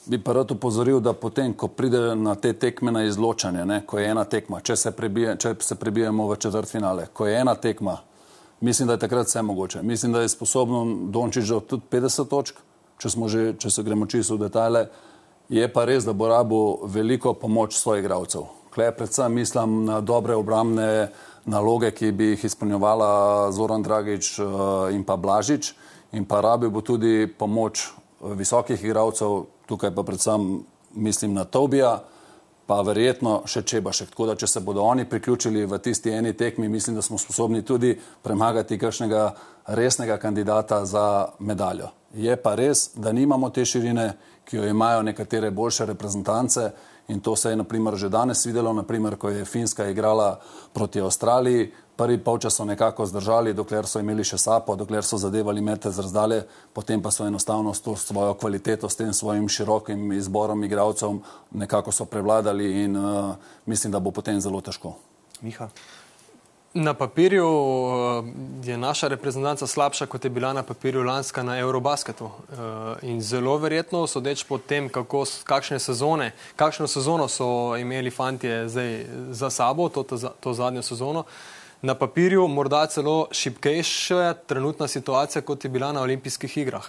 Bi 0.06 0.18
pa 0.24 0.34
rad 0.34 0.52
upozoril, 0.52 1.00
da 1.04 1.14
potem, 1.14 1.54
ko 1.54 1.68
pride 1.68 2.16
na 2.16 2.36
te 2.36 2.54
tekme 2.54 2.92
na 2.92 3.04
izločanje, 3.04 3.66
ne, 3.66 3.82
ko 3.86 4.00
je 4.00 4.08
ena 4.10 4.24
tekma, 4.26 4.62
če 4.64 4.76
se, 4.76 4.92
prebije, 4.96 5.36
če 5.38 5.54
se 5.60 5.76
prebijemo 5.76 6.28
v 6.32 6.38
četrt 6.40 6.72
finale, 6.72 7.10
ko 7.14 7.28
je 7.28 7.36
ena 7.38 7.54
tekma, 7.56 8.00
mislim, 8.62 8.88
da 8.88 8.94
je 8.94 9.00
takrat 9.00 9.28
vse 9.28 9.42
mogoče. 9.42 9.84
Mislim, 9.84 10.14
da 10.14 10.22
je 10.22 10.30
sposoben 10.30 11.12
Dončić 11.12 11.44
že 11.44 11.60
tudi 11.60 11.84
50 11.92 12.28
točk, 12.28 12.56
če, 12.98 13.10
že, 13.28 13.54
če 13.60 13.70
se 13.70 13.84
gremo 13.84 14.06
čisto 14.06 14.36
v 14.36 14.48
detajle. 14.48 14.88
Je 15.50 15.66
pa 15.74 15.86
res, 15.86 16.06
da 16.06 16.14
bo 16.14 16.28
rabo 16.28 16.86
veliko 16.86 17.34
pomoč 17.34 17.78
svojih 17.80 18.04
igralcev. 18.04 18.46
Klej 18.70 18.92
predvsem 18.92 19.34
mislim 19.34 19.86
na 19.86 20.02
dobre 20.02 20.36
obramne 20.36 21.10
naloge, 21.46 21.92
ki 21.92 22.12
bi 22.12 22.34
jih 22.34 22.46
izpolnjevala 22.46 23.52
Zoran 23.52 23.84
Dragič 23.84 24.40
eh, 24.40 24.46
in 24.94 25.04
pa 25.04 25.16
Blažič. 25.16 25.74
In 26.12 26.26
pa 26.26 26.42
rabi 26.42 26.70
bo 26.70 26.82
tudi 26.82 27.28
pomoč 27.28 27.90
visokih 28.22 28.84
igralcev, 28.84 29.46
tukaj 29.66 29.96
pa 29.96 30.04
predvsem 30.04 30.64
mislim 30.94 31.34
na 31.34 31.46
Tobija 31.46 32.00
pa 32.70 32.84
verjetno 32.86 33.40
še 33.50 33.64
Čebašek. 33.66 34.12
Tako 34.14 34.28
da, 34.30 34.36
če 34.38 34.48
se 34.48 34.62
bodo 34.62 34.84
oni 34.86 35.08
priključili 35.10 35.66
v 35.66 35.80
tisti 35.82 36.14
eni 36.14 36.36
tekmi, 36.38 36.70
mislim, 36.70 37.00
da 37.00 37.02
smo 37.02 37.18
sposobni 37.18 37.64
tudi 37.66 37.96
premagati 38.22 38.78
kakšnega 38.78 39.24
resnega 39.74 40.20
kandidata 40.22 40.84
za 40.86 41.06
medaljo. 41.40 41.90
Je 42.14 42.36
pa 42.38 42.54
res, 42.56 42.92
da 42.94 43.12
nimamo 43.14 43.50
te 43.50 43.66
širine, 43.66 44.12
ki 44.46 44.58
jo 44.58 44.70
imajo 44.70 45.02
nekatere 45.06 45.50
boljše 45.52 45.86
reprezentance 45.90 46.70
in 47.10 47.20
to 47.20 47.36
se 47.36 47.50
je 47.50 47.56
naprimer 47.56 47.96
že 47.96 48.10
danes 48.10 48.46
videlo, 48.46 48.74
naprimer, 48.74 49.16
ko 49.16 49.30
je 49.30 49.46
Finska 49.46 49.88
igrala 49.90 50.40
proti 50.74 51.02
Avstraliji, 51.02 51.72
prvi 52.00 52.18
polčas 52.24 52.56
so 52.56 52.66
nekako 52.66 53.06
zdržali, 53.06 53.54
dokler 53.54 53.88
so 53.88 54.00
imeli 54.00 54.24
še 54.24 54.38
sapo, 54.40 54.76
dokler 54.80 55.04
so 55.04 55.18
zadevali 55.20 55.62
mete 55.62 55.92
z 55.92 56.00
razdalje, 56.06 56.44
potem 56.74 57.02
pa 57.02 57.12
so 57.12 57.28
enostavno 57.28 57.74
s 57.74 57.84
to 57.84 57.96
svojo 57.96 58.38
kvaliteto, 58.40 58.90
s 58.90 58.96
tem 58.96 59.14
svojim 59.14 59.50
širokim 59.50 60.14
izborom 60.16 60.64
igralcev 60.64 61.20
nekako 61.52 61.92
so 61.92 62.06
prevladali 62.06 62.72
in 62.86 62.96
uh, 62.96 63.36
mislim, 63.66 63.92
da 63.92 64.00
bo 64.00 64.16
potem 64.16 64.40
zelo 64.40 64.62
težko. 64.62 64.96
Miha. 65.42 65.68
Na 66.74 66.94
papirju 66.94 67.48
eh, 67.48 68.70
je 68.70 68.78
naša 68.78 69.08
reprezentanca 69.08 69.68
slabša, 69.68 70.06
kot 70.06 70.24
je 70.24 70.30
bila 70.30 70.54
na 70.54 70.64
papirju 70.64 71.04
lanska 71.04 71.44
na 71.44 71.58
Eurobasketu. 71.60 72.26
Eh, 72.26 72.56
in 73.10 73.22
zelo 73.22 73.58
verjetno, 73.58 74.08
sodeč 74.08 74.44
po 74.44 74.58
tem, 74.58 74.90
kako, 74.90 75.24
kakšne 75.44 75.80
sezone, 75.80 76.32
kakšno 76.56 76.88
sezono 76.88 77.28
so 77.28 77.78
imeli 77.78 78.12
fantje 78.12 78.68
zdaj 78.70 79.06
za 79.32 79.50
sabo, 79.50 79.90
to, 79.90 80.04
to, 80.04 80.18
to 80.40 80.54
zadnjo 80.54 80.82
sezono, 80.82 81.24
na 81.82 81.96
papirju 81.96 82.48
morda 82.48 82.86
celo 82.88 83.28
šipkejša 83.32 84.34
trenutna 84.34 84.88
situacija, 84.88 85.42
kot 85.42 85.64
je 85.64 85.70
bila 85.70 85.92
na 85.92 86.02
olimpijskih 86.02 86.58
igrah. 86.58 86.86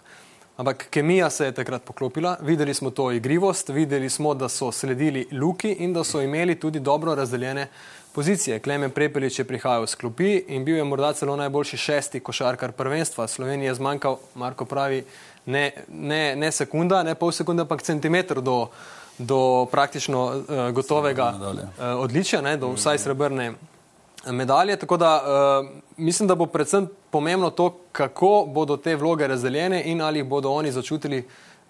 Ampak 0.56 0.87
kemija 0.90 1.30
se 1.30 1.44
je 1.44 1.52
takrat 1.52 1.82
poklopila, 1.82 2.37
videli 2.42 2.75
smo 2.75 2.90
to 2.90 3.12
igrivost, 3.12 3.68
videli 3.68 4.10
smo, 4.10 4.34
da 4.34 4.49
so 4.49 4.72
sledili 4.72 5.28
luki 5.32 5.72
in 5.72 5.92
da 5.92 6.04
so 6.04 6.20
imeli 6.20 6.60
tudi 6.60 6.80
dobro 6.80 7.14
razdeljene 7.14 7.68
pozicije. 8.14 8.59
Klemen 8.59 8.90
Prepelič 8.90 9.38
je 9.38 9.45
prihajal 9.45 9.87
s 9.87 9.95
klopi 9.95 10.45
in 10.49 10.64
bil 10.64 10.76
je 10.76 10.85
morda 10.85 11.12
celo 11.12 11.37
najboljši 11.37 11.76
šesti 11.76 12.21
košarkar 12.21 12.73
prvenstva. 12.73 13.29
Slovenija 13.29 13.71
je 13.71 13.75
zmanjkal, 13.75 14.19
Marko 14.35 14.64
pravi, 14.64 15.05
ne, 15.47 15.73
ne, 15.88 16.37
ne 16.37 16.52
sekunda, 16.52 17.02
ne 17.02 17.14
pol 17.14 17.33
sekunde, 17.33 17.62
ampak 17.62 17.83
centimeter 17.83 18.40
do, 18.40 18.67
do 19.19 19.67
praktično 19.71 20.25
uh, 20.26 20.71
gotovega 20.75 21.33
uh, 21.38 21.85
odličja, 22.02 22.40
ne, 22.40 22.57
do 22.57 22.73
vsaj 22.75 22.99
srebrne 22.99 23.52
medalje. 24.26 24.76
Tako 24.76 24.97
da 24.97 25.12
uh, 25.23 25.69
mislim, 25.97 26.29
da 26.29 26.35
bo 26.35 26.47
predvsem 26.47 26.88
pomembno 27.11 27.50
to, 27.50 27.76
kako 27.93 28.45
bodo 28.49 28.76
te 28.76 28.97
vloge 28.97 29.26
razdeljene 29.26 29.83
in 29.85 30.02
ali 30.02 30.19
jih 30.19 30.26
bodo 30.26 30.50
oni 30.50 30.73
začutili 30.73 31.25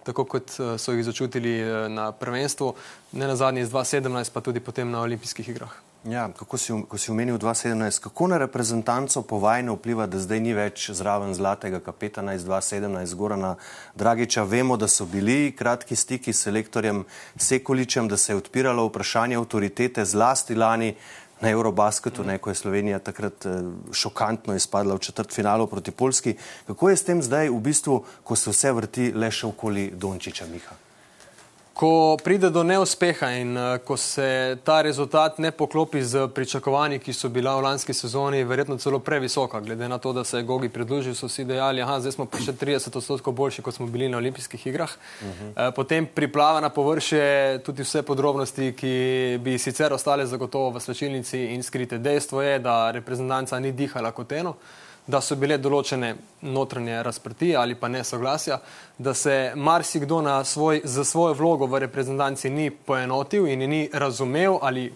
tako, 0.04 0.24
kot 0.24 0.50
so 0.78 0.92
jih 0.92 1.04
začutili 1.04 1.60
na 1.88 2.12
prvenstvu, 2.12 2.72
ne 3.12 3.26
na 3.26 3.36
zadnji 3.36 3.60
iz 3.60 3.70
2017, 3.70 4.32
pa 4.32 4.40
tudi 4.40 4.60
potem 4.60 4.90
na 4.90 5.02
olimpijskih 5.02 5.48
igrah. 5.48 5.89
Ja, 6.04 6.30
kako 6.32 6.56
si, 6.56 6.72
ko 6.88 6.98
si 6.98 7.10
omenil 7.10 7.36
2017, 7.38 8.00
kako 8.00 8.26
na 8.26 8.38
reprezentanco 8.38 9.22
povajno 9.22 9.74
vpliva, 9.76 10.06
da 10.08 10.18
zdaj 10.18 10.40
ni 10.40 10.54
več 10.56 10.86
zraven 10.96 11.34
zlatega 11.36 11.80
kapetana 11.84 12.32
iz 12.34 12.46
2017, 12.48 13.14
Gorana 13.20 13.50
Dragiča. 14.00 14.46
Vemo, 14.48 14.78
da 14.80 14.88
so 14.88 15.04
bili 15.04 15.52
kratki 15.52 15.96
stiki 15.96 16.32
s 16.32 16.48
selektorjem 16.48 17.04
Sekoličem, 17.36 18.08
da 18.08 18.16
se 18.16 18.32
je 18.32 18.40
odpiralo 18.40 18.88
vprašanje 18.88 19.36
avtoritete 19.36 20.04
zlasti 20.04 20.56
lani 20.56 20.94
na 21.40 21.50
Eurobasketu, 21.50 22.24
ne, 22.24 22.38
ko 22.38 22.50
je 22.50 22.62
Slovenija 22.64 22.98
takrat 22.98 23.46
eh, 23.46 23.62
šokantno 23.92 24.56
izpadla 24.56 24.96
v 24.96 25.04
četrt 25.04 25.34
finalu 25.36 25.66
proti 25.66 25.90
Polski. 25.90 26.36
Kako 26.66 26.90
je 26.90 26.96
s 26.96 27.04
tem 27.04 27.22
zdaj 27.22 27.52
v 27.52 27.60
bistvu, 27.60 28.04
ko 28.24 28.36
se 28.36 28.56
vse 28.56 28.72
vrti 28.72 29.12
le 29.12 29.28
še 29.30 29.52
okoli 29.52 29.90
Dončiča 29.92 30.48
Miha? 30.48 30.89
Ko 31.80 32.16
pride 32.24 32.50
do 32.50 32.60
neuspeha 32.62 33.30
in 33.40 33.56
uh, 33.56 33.78
ko 33.80 33.96
se 33.96 34.58
ta 34.64 34.82
rezultat 34.84 35.38
ne 35.38 35.48
poklopi 35.50 36.02
z 36.02 36.26
pričakovanji, 36.28 36.98
ki 37.00 37.12
so 37.16 37.28
bila 37.32 37.54
v 37.56 37.62
lanski 37.64 37.94
sezoni, 37.96 38.42
verjetno 38.44 38.76
celo 38.76 38.98
previsoka, 39.00 39.60
glede 39.64 39.88
na 39.88 39.98
to, 39.98 40.12
da 40.12 40.24
se 40.24 40.36
je 40.36 40.42
Gogi 40.42 40.68
pridružil, 40.68 41.14
so 41.14 41.28
si 41.28 41.44
dejali, 41.44 41.80
da 41.80 41.96
zdaj 42.00 42.12
smo 42.12 42.26
pa 42.28 42.36
še 42.36 42.52
30 42.52 42.98
odstotkov 43.00 43.32
boljši, 43.32 43.64
kot 43.64 43.78
smo 43.78 43.86
bili 43.86 44.10
na 44.12 44.20
olimpijskih 44.20 44.66
igrah. 44.66 44.92
Uh 44.92 45.28
-huh. 45.28 45.48
uh, 45.68 45.74
potem 45.74 46.06
priplava 46.06 46.60
na 46.60 46.68
površje 46.68 47.62
tudi 47.64 47.82
vse 47.82 48.02
podrobnosti, 48.02 48.72
ki 48.76 49.38
bi 49.40 49.58
sicer 49.58 49.92
ostale 49.92 50.26
zagotovo 50.26 50.70
v 50.70 50.80
slčilnici 50.80 51.38
in 51.54 51.62
skrite. 51.62 51.98
Dejstvo 51.98 52.42
je, 52.42 52.58
da 52.58 52.90
reprezentanca 52.90 53.58
ni 53.58 53.72
dihala 53.72 54.12
kot 54.12 54.32
eno 54.32 54.54
da 55.10 55.20
so 55.20 55.36
bile 55.36 55.58
določene 55.58 56.14
notranje 56.46 57.02
razprtije 57.02 57.56
ali 57.58 57.74
pa 57.74 57.88
nesoglasja, 57.88 58.60
da 58.98 59.14
se 59.14 59.52
marsikdo 59.56 60.22
svoj, 60.44 60.82
za 60.84 61.04
svojo 61.04 61.34
vlogo 61.34 61.66
v 61.66 61.82
reprezentanci 61.86 62.50
ni 62.50 62.70
poenotil 62.70 63.46
in 63.46 63.68
ni 63.70 63.88
razumel 63.92 64.58
ali 64.62 64.90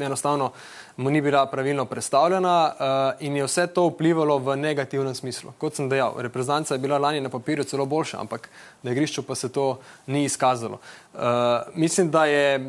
enostavno 0.00 0.52
mu 0.96 1.10
ni 1.10 1.20
bila 1.20 1.46
pravilno 1.46 1.84
predstavljena 1.84 2.72
uh, 2.72 3.26
in 3.26 3.36
je 3.36 3.44
vse 3.44 3.66
to 3.66 3.88
vplivalo 3.88 4.38
v 4.38 4.56
negativnem 4.56 5.14
smislu. 5.14 5.52
Kot 5.58 5.74
sem 5.74 5.88
dejal, 5.88 6.14
reprezentanca 6.22 6.74
je 6.74 6.78
bila 6.78 6.98
lani 6.98 7.20
na 7.20 7.28
papirju 7.28 7.64
celo 7.64 7.86
boljša, 7.86 8.20
ampak 8.20 8.48
na 8.82 8.92
igrišču 8.92 9.22
pa 9.22 9.34
se 9.34 9.48
to 9.52 9.78
ni 10.06 10.24
izkazalo. 10.24 10.78
Uh, 11.14 11.20
mislim, 11.74 12.10
da 12.10 12.24
je 12.24 12.60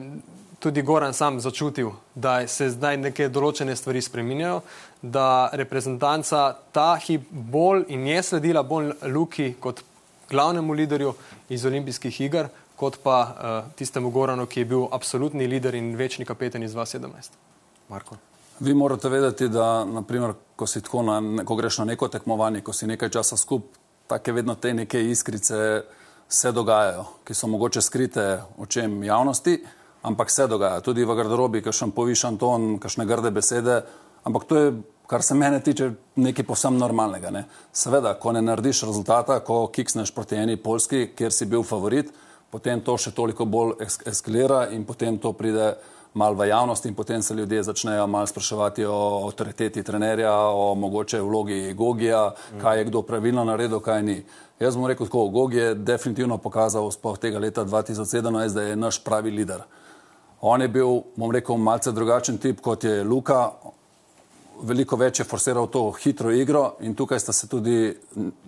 tudi 0.66 0.82
Goran 0.82 1.14
sam 1.14 1.40
začutil, 1.40 1.92
da 2.16 2.48
se 2.48 2.72
zdaj 2.74 2.98
neke 2.98 3.28
določene 3.30 3.76
stvari 3.78 4.02
spreminjajo, 4.02 4.64
da 5.02 5.50
reprezentanca 5.54 6.56
ta 6.74 6.96
hip 7.06 7.28
bolj 7.30 7.84
in 7.94 8.08
je 8.10 8.24
sledila 8.26 8.64
bolj 8.66 8.96
Luki 9.14 9.52
kot 9.62 9.84
glavnemu 10.32 10.74
liderju 10.74 11.12
iz 11.54 11.66
olimpijskih 11.70 12.18
iger, 12.26 12.50
kot 12.76 12.98
pa 13.04 13.20
uh, 13.22 13.70
tistemu 13.78 14.10
Goranu, 14.10 14.48
ki 14.50 14.64
je 14.64 14.70
bil 14.74 14.88
absolutni 14.92 15.46
lider 15.48 15.78
in 15.78 15.94
večni 15.96 16.26
kapeten 16.26 16.66
iz 16.66 16.74
2017. 16.74 17.38
Marko. 17.94 18.18
Vi 18.60 18.74
morate 18.74 19.10
vedeti, 19.10 19.52
da 19.54 19.86
naprimer, 19.86 20.34
ko, 20.58 20.66
na, 21.06 21.46
ko 21.46 21.62
greš 21.62 21.78
na 21.84 21.92
neko 21.94 22.10
tekmovanje, 22.10 22.66
ko 22.66 22.74
si 22.74 22.90
nekaj 22.90 23.14
časa 23.20 23.38
skupaj, 23.38 23.84
tako 24.10 24.34
vedno 24.34 24.58
te 24.58 24.74
neke 24.74 25.02
iskrice 25.12 25.84
se 26.30 26.52
dogajajo, 26.52 27.06
ki 27.24 27.38
so 27.38 27.48
mogoče 27.54 27.82
skrite 27.82 28.30
očem 28.58 29.04
javnosti, 29.04 29.60
ampak 30.06 30.32
se 30.32 30.48
dogaja. 30.48 30.82
Tudi 30.86 31.06
v 31.06 31.16
garderobi, 31.18 31.64
kakšen 31.66 31.94
povišan 31.96 32.38
ton, 32.38 32.76
kakšne 32.80 33.08
grde 33.10 33.32
besede, 33.34 33.82
ampak 34.24 34.46
to 34.46 34.60
je, 34.60 34.74
kar 35.10 35.24
se 35.26 35.38
mene 35.38 35.60
tiče, 35.64 35.92
nekaj 36.22 36.46
povsem 36.46 36.78
normalnega. 36.78 37.32
Ne. 37.34 37.46
Seveda, 37.74 38.16
ko 38.22 38.36
ne 38.36 38.44
narediš 38.46 38.86
rezultata, 38.90 39.40
ko 39.46 39.66
kiksneš 39.74 40.14
proti 40.14 40.38
eni 40.42 40.58
Polski, 40.62 41.10
kjer 41.18 41.34
si 41.34 41.50
bil 41.50 41.66
favorit, 41.66 42.14
potem 42.54 42.82
to 42.82 42.98
še 43.02 43.12
toliko 43.18 43.46
bolj 43.50 43.76
eskalira 44.06 44.68
in 44.72 44.86
potem 44.86 45.18
to 45.20 45.34
pride 45.34 45.74
malo 46.16 46.38
v 46.40 46.48
javnost 46.48 46.86
in 46.88 46.96
potem 46.96 47.22
se 47.22 47.36
ljudje 47.36 47.64
začnejo 47.68 48.08
malo 48.08 48.28
spraševati 48.28 48.86
o 48.88 49.26
avtoriteti 49.28 49.84
trenerja, 49.84 50.32
o 50.32 50.76
mogoče 50.76 51.20
vlogi 51.22 51.74
Gogija, 51.74 52.30
kaj 52.62 52.78
je 52.78 52.86
kdo 52.88 53.02
pravilno 53.02 53.44
naredil, 53.44 53.82
kaj 53.84 54.04
ni. 54.04 54.22
Jaz 54.60 54.78
bom 54.78 54.88
rekel 54.88 55.10
tako, 55.10 55.28
Gog 55.30 55.54
je 55.54 55.74
definitivno 55.76 56.38
pokazal 56.38 56.88
spoh 56.92 57.18
tega 57.20 57.40
leta 57.40 57.66
2017, 57.66 58.54
da 58.54 58.62
je 58.64 58.76
naš 58.76 59.04
pravi 59.04 59.32
lider. 59.32 59.66
On 60.42 60.62
je 60.62 60.68
bil, 60.68 61.02
bom 61.16 61.32
rekel, 61.32 61.58
malce 61.58 61.92
drugačen 61.92 62.38
tip 62.38 62.62
kot 62.62 62.84
je 62.84 63.04
Luka, 63.04 63.52
veliko 64.64 64.98
več 65.00 65.20
je 65.20 65.28
forsiral 65.28 65.68
to 65.72 65.90
hitro 66.00 66.32
igro 66.32 66.76
in 66.80 66.96
tukaj 66.96 67.20
sta 67.20 67.34
se 67.34 67.48
tudi 67.48 67.96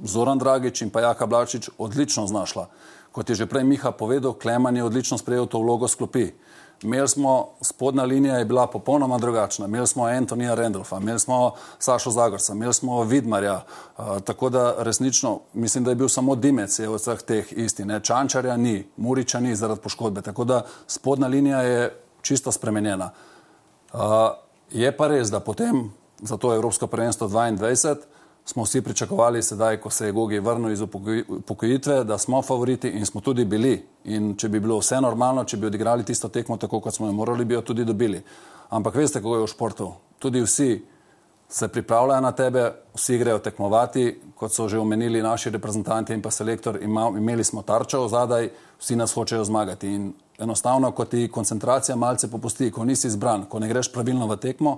Zoran 0.03 0.39
Dragič 0.39 0.81
in 0.81 0.89
pa 0.89 1.01
Jaka 1.01 1.25
Blačič 1.25 1.69
odlično 1.77 2.27
znašla. 2.27 2.67
Kot 3.11 3.29
je 3.29 3.35
že 3.35 3.45
prej 3.49 3.63
Miha 3.63 3.91
povedal, 3.91 4.33
Kleman 4.33 4.75
je 4.75 4.83
odlično 4.83 5.17
sprejel 5.17 5.47
to 5.47 5.59
vlogo 5.59 5.87
sklopi. 5.87 6.31
Imeli 6.83 7.07
smo, 7.07 7.47
spodnja 7.61 8.03
linija 8.03 8.35
je 8.35 8.45
bila 8.45 8.67
popolnoma 8.67 9.17
drugačna. 9.17 9.65
Imeli 9.65 9.87
smo 9.87 10.05
Antonija 10.05 10.55
Randolfa, 10.55 10.97
imeli 10.97 11.19
smo 11.19 11.51
Sašo 11.79 12.11
Zagorca, 12.11 12.53
imeli 12.53 12.73
smo 12.73 13.03
Vidmarja. 13.03 13.61
Uh, 13.97 14.19
tako 14.19 14.49
da 14.49 14.75
resnično 14.77 15.39
mislim, 15.53 15.83
da 15.83 15.91
je 15.91 15.95
bil 15.95 16.09
samo 16.09 16.35
Dimec 16.35 16.79
je 16.79 16.89
od 16.89 17.01
vseh 17.01 17.21
teh 17.21 17.53
isti. 17.53 17.85
Ne? 17.85 17.99
Čančarja 17.99 18.57
ni, 18.57 18.87
Muriča 18.97 19.39
ni 19.39 19.55
zaradi 19.55 19.81
poškodbe. 19.81 20.21
Tako 20.21 20.43
da 20.43 20.65
spodnja 20.87 21.27
linija 21.27 21.61
je 21.61 22.01
čisto 22.21 22.51
spremenjena. 22.51 23.09
Uh, 23.93 23.99
je 24.71 24.97
pa 24.97 25.07
res, 25.07 25.31
da 25.31 25.39
potem 25.39 25.91
za 26.21 26.37
to 26.37 26.55
Evropsko 26.55 26.87
prvenstvo 26.87 27.27
22 27.27 27.95
smo 28.49 28.63
vsi 28.63 28.81
pričakovali 28.81 29.43
sedaj, 29.43 29.77
ko 29.77 29.89
se 29.89 30.05
je 30.05 30.11
Gogi 30.11 30.39
vrnil 30.39 30.71
iz 30.71 30.81
upokojitve, 31.27 32.03
da 32.03 32.17
smo 32.17 32.41
favoriti 32.41 32.89
in 32.89 33.05
smo 33.05 33.21
tudi 33.21 33.45
bili. 33.45 33.85
In 34.03 34.35
če 34.37 34.49
bi 34.49 34.59
bilo 34.59 34.77
vse 34.79 35.01
normalno, 35.01 35.43
če 35.43 35.57
bi 35.57 35.67
odigrali 35.67 36.05
tisto 36.05 36.29
tekmo 36.29 36.57
tako, 36.57 36.79
kot 36.79 36.95
smo 36.95 37.07
jo 37.07 37.13
morali, 37.13 37.45
bi 37.45 37.53
jo 37.53 37.61
tudi 37.61 37.85
dobili. 37.85 38.21
Ampak 38.69 38.95
veste, 38.95 39.19
kako 39.19 39.35
je 39.35 39.41
v 39.43 39.47
športu. 39.51 39.91
Tudi 40.19 40.41
vsi 40.41 40.69
se 41.49 41.67
pripravljajo 41.67 42.21
na 42.21 42.31
tebe, 42.31 42.71
vsi 42.95 43.17
grejo 43.17 43.39
tekmovati, 43.39 44.05
kot 44.35 44.51
so 44.51 44.67
že 44.67 44.79
omenili 44.79 45.21
naši 45.21 45.49
reprezentanti 45.49 46.13
in 46.13 46.21
pa 46.21 46.31
selektor, 46.31 46.79
ima, 46.81 47.11
imeli 47.17 47.43
smo 47.43 47.61
tarčo 47.61 48.07
zadaj, 48.07 48.49
vsi 48.79 48.95
nas 48.95 49.13
hočejo 49.13 49.43
zmagati. 49.43 49.87
In 49.87 50.13
enostavno, 50.39 50.91
ko 50.91 51.05
ti 51.05 51.27
koncentracija 51.27 51.95
malce 51.95 52.31
popusti, 52.31 52.71
ko 52.71 52.85
nisi 52.85 53.07
izbran, 53.07 53.45
ko 53.45 53.59
ne 53.59 53.67
greš 53.67 53.91
pravilno 53.91 54.27
v 54.27 54.37
tekmo, 54.37 54.77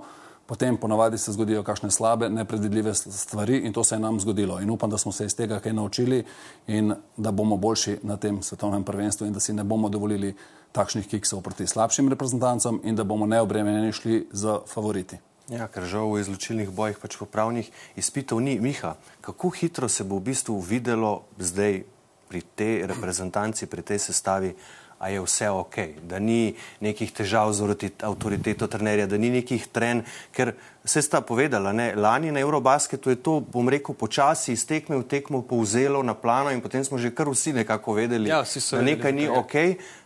potem 0.50 0.76
ponavadi 0.76 1.18
se 1.18 1.32
zgodijo 1.32 1.62
kakšne 1.62 1.92
slabe, 1.94 2.26
nepredvidljive 2.28 2.94
stvari 2.94 3.56
in 3.56 3.72
to 3.72 3.84
se 3.84 3.94
je 3.94 3.98
nam 4.02 4.20
zgodilo. 4.20 4.58
In 4.60 4.70
upam, 4.70 4.90
da 4.90 4.98
smo 4.98 5.12
se 5.12 5.26
iz 5.26 5.36
tega 5.36 5.60
kaj 5.62 5.72
naučili 5.72 6.24
in 6.66 6.94
da 7.16 7.30
bomo 7.30 7.56
boljši 7.56 8.00
na 8.02 8.16
tem 8.16 8.42
svetovnem 8.42 8.82
prvenstvu 8.84 9.26
in 9.26 9.32
da 9.32 9.40
si 9.40 9.52
ne 9.52 9.64
bomo 9.64 9.88
dovolili 9.88 10.34
takšnih 10.72 11.06
kiksov 11.06 11.40
proti 11.46 11.66
slabšim 11.66 12.08
reprezentancem 12.10 12.80
in 12.82 12.98
da 12.98 13.04
bomo 13.04 13.30
neobremenjeni 13.30 13.92
šli 13.92 14.26
za 14.32 14.58
favoriti. 14.66 15.20
Ja, 15.54 15.70
ker 15.70 15.86
žal 15.86 16.10
v 16.10 16.24
izločilnih 16.24 16.74
bojih 16.74 16.98
pač 16.98 17.14
popravnih 17.18 17.70
izpitev 17.96 18.42
ni. 18.42 18.58
Miha, 18.58 18.96
kako 19.20 19.54
hitro 19.54 19.88
se 19.88 20.02
bo 20.04 20.18
v 20.18 20.34
bistvu 20.34 20.58
videlo 20.58 21.20
zdaj 21.38 21.84
pri 22.26 22.42
tej 22.58 22.86
reprezentanci, 22.90 23.70
pri 23.70 23.86
tej 23.86 24.02
sestavi, 24.10 24.56
a 25.00 25.08
je 25.08 25.20
vse 25.24 25.48
ok, 25.48 25.76
da 26.04 26.18
ni 26.20 26.54
nekih 26.84 27.08
težav 27.12 27.52
z 27.56 27.64
avtoriteto 28.04 28.68
trenerja, 28.68 29.06
da 29.08 29.16
ni 29.16 29.30
nekih 29.32 29.64
tren, 29.72 30.04
ker 30.36 30.52
se 30.84 31.00
sta 31.02 31.22
povedala, 31.24 31.72
ne, 31.72 31.94
lani 31.96 32.28
na 32.32 32.40
Eurobasketu 32.44 33.10
je 33.10 33.16
to, 33.16 33.38
bom 33.40 33.68
rekel, 33.72 33.96
počasi 33.96 34.52
iz 34.52 34.66
tekme 34.68 35.00
v 35.00 35.06
tekmo 35.08 35.40
povzelo 35.40 36.02
na 36.04 36.12
plano 36.12 36.52
in 36.52 36.60
potem 36.60 36.84
smo 36.84 37.00
že 37.00 37.14
kar 37.16 37.32
vsi 37.32 37.56
nekako 37.56 37.96
vedeli, 37.96 38.28
ja, 38.28 38.44
da 38.44 38.82
nekaj 38.84 39.12
ni 39.16 39.24
ok. 39.28 39.54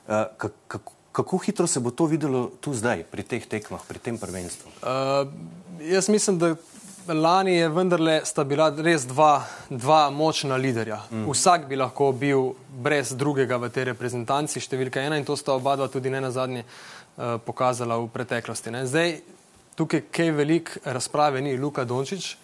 Uh, 0.07 0.31
kako, 0.39 0.95
kako 1.13 1.39
hitro 1.43 1.67
se 1.67 1.83
bo 1.83 1.91
to 1.91 2.07
videlo 2.07 2.47
tu 2.63 2.71
zdaj, 2.75 3.03
pri 3.11 3.27
teh 3.27 3.43
tekmah, 3.43 3.83
pri 3.83 3.99
tem 3.99 4.19
prvenstvu? 4.19 4.79
Uh, 4.79 5.27
jaz 5.83 6.07
mislim, 6.07 6.39
da 6.39 6.55
lani 7.13 7.55
je 7.55 7.69
vendarle 7.69 8.21
sta 8.25 8.45
bila 8.45 8.71
res 8.71 9.05
dva, 9.07 9.45
dva 9.69 10.11
močna 10.11 10.57
liderja. 10.57 11.03
Mm. 11.11 11.27
Vsak 11.31 11.67
bi 11.69 11.77
lahko 11.77 12.13
bil 12.13 12.55
brez 12.83 13.13
drugega 13.13 13.59
v 13.61 13.71
tej 13.71 13.91
reprezentanci, 13.93 14.61
številka 14.61 15.03
ena 15.03 15.19
in 15.21 15.25
to 15.25 15.37
sta 15.37 15.53
oba 15.55 15.77
dva 15.77 15.89
tudi 15.93 16.11
ne 16.11 16.23
na 16.25 16.31
zadnje 16.33 16.65
uh, 16.65 17.37
pokazala 17.45 17.99
v 18.01 18.09
preteklosti. 18.09 18.73
Ne. 18.73 18.87
Zdaj, 18.89 19.19
tukaj 19.77 20.07
kaj 20.11 20.33
velik 20.33 20.79
razprave 20.85 21.43
ni 21.45 21.57
Luka 21.59 21.85
Dončić 21.85 22.37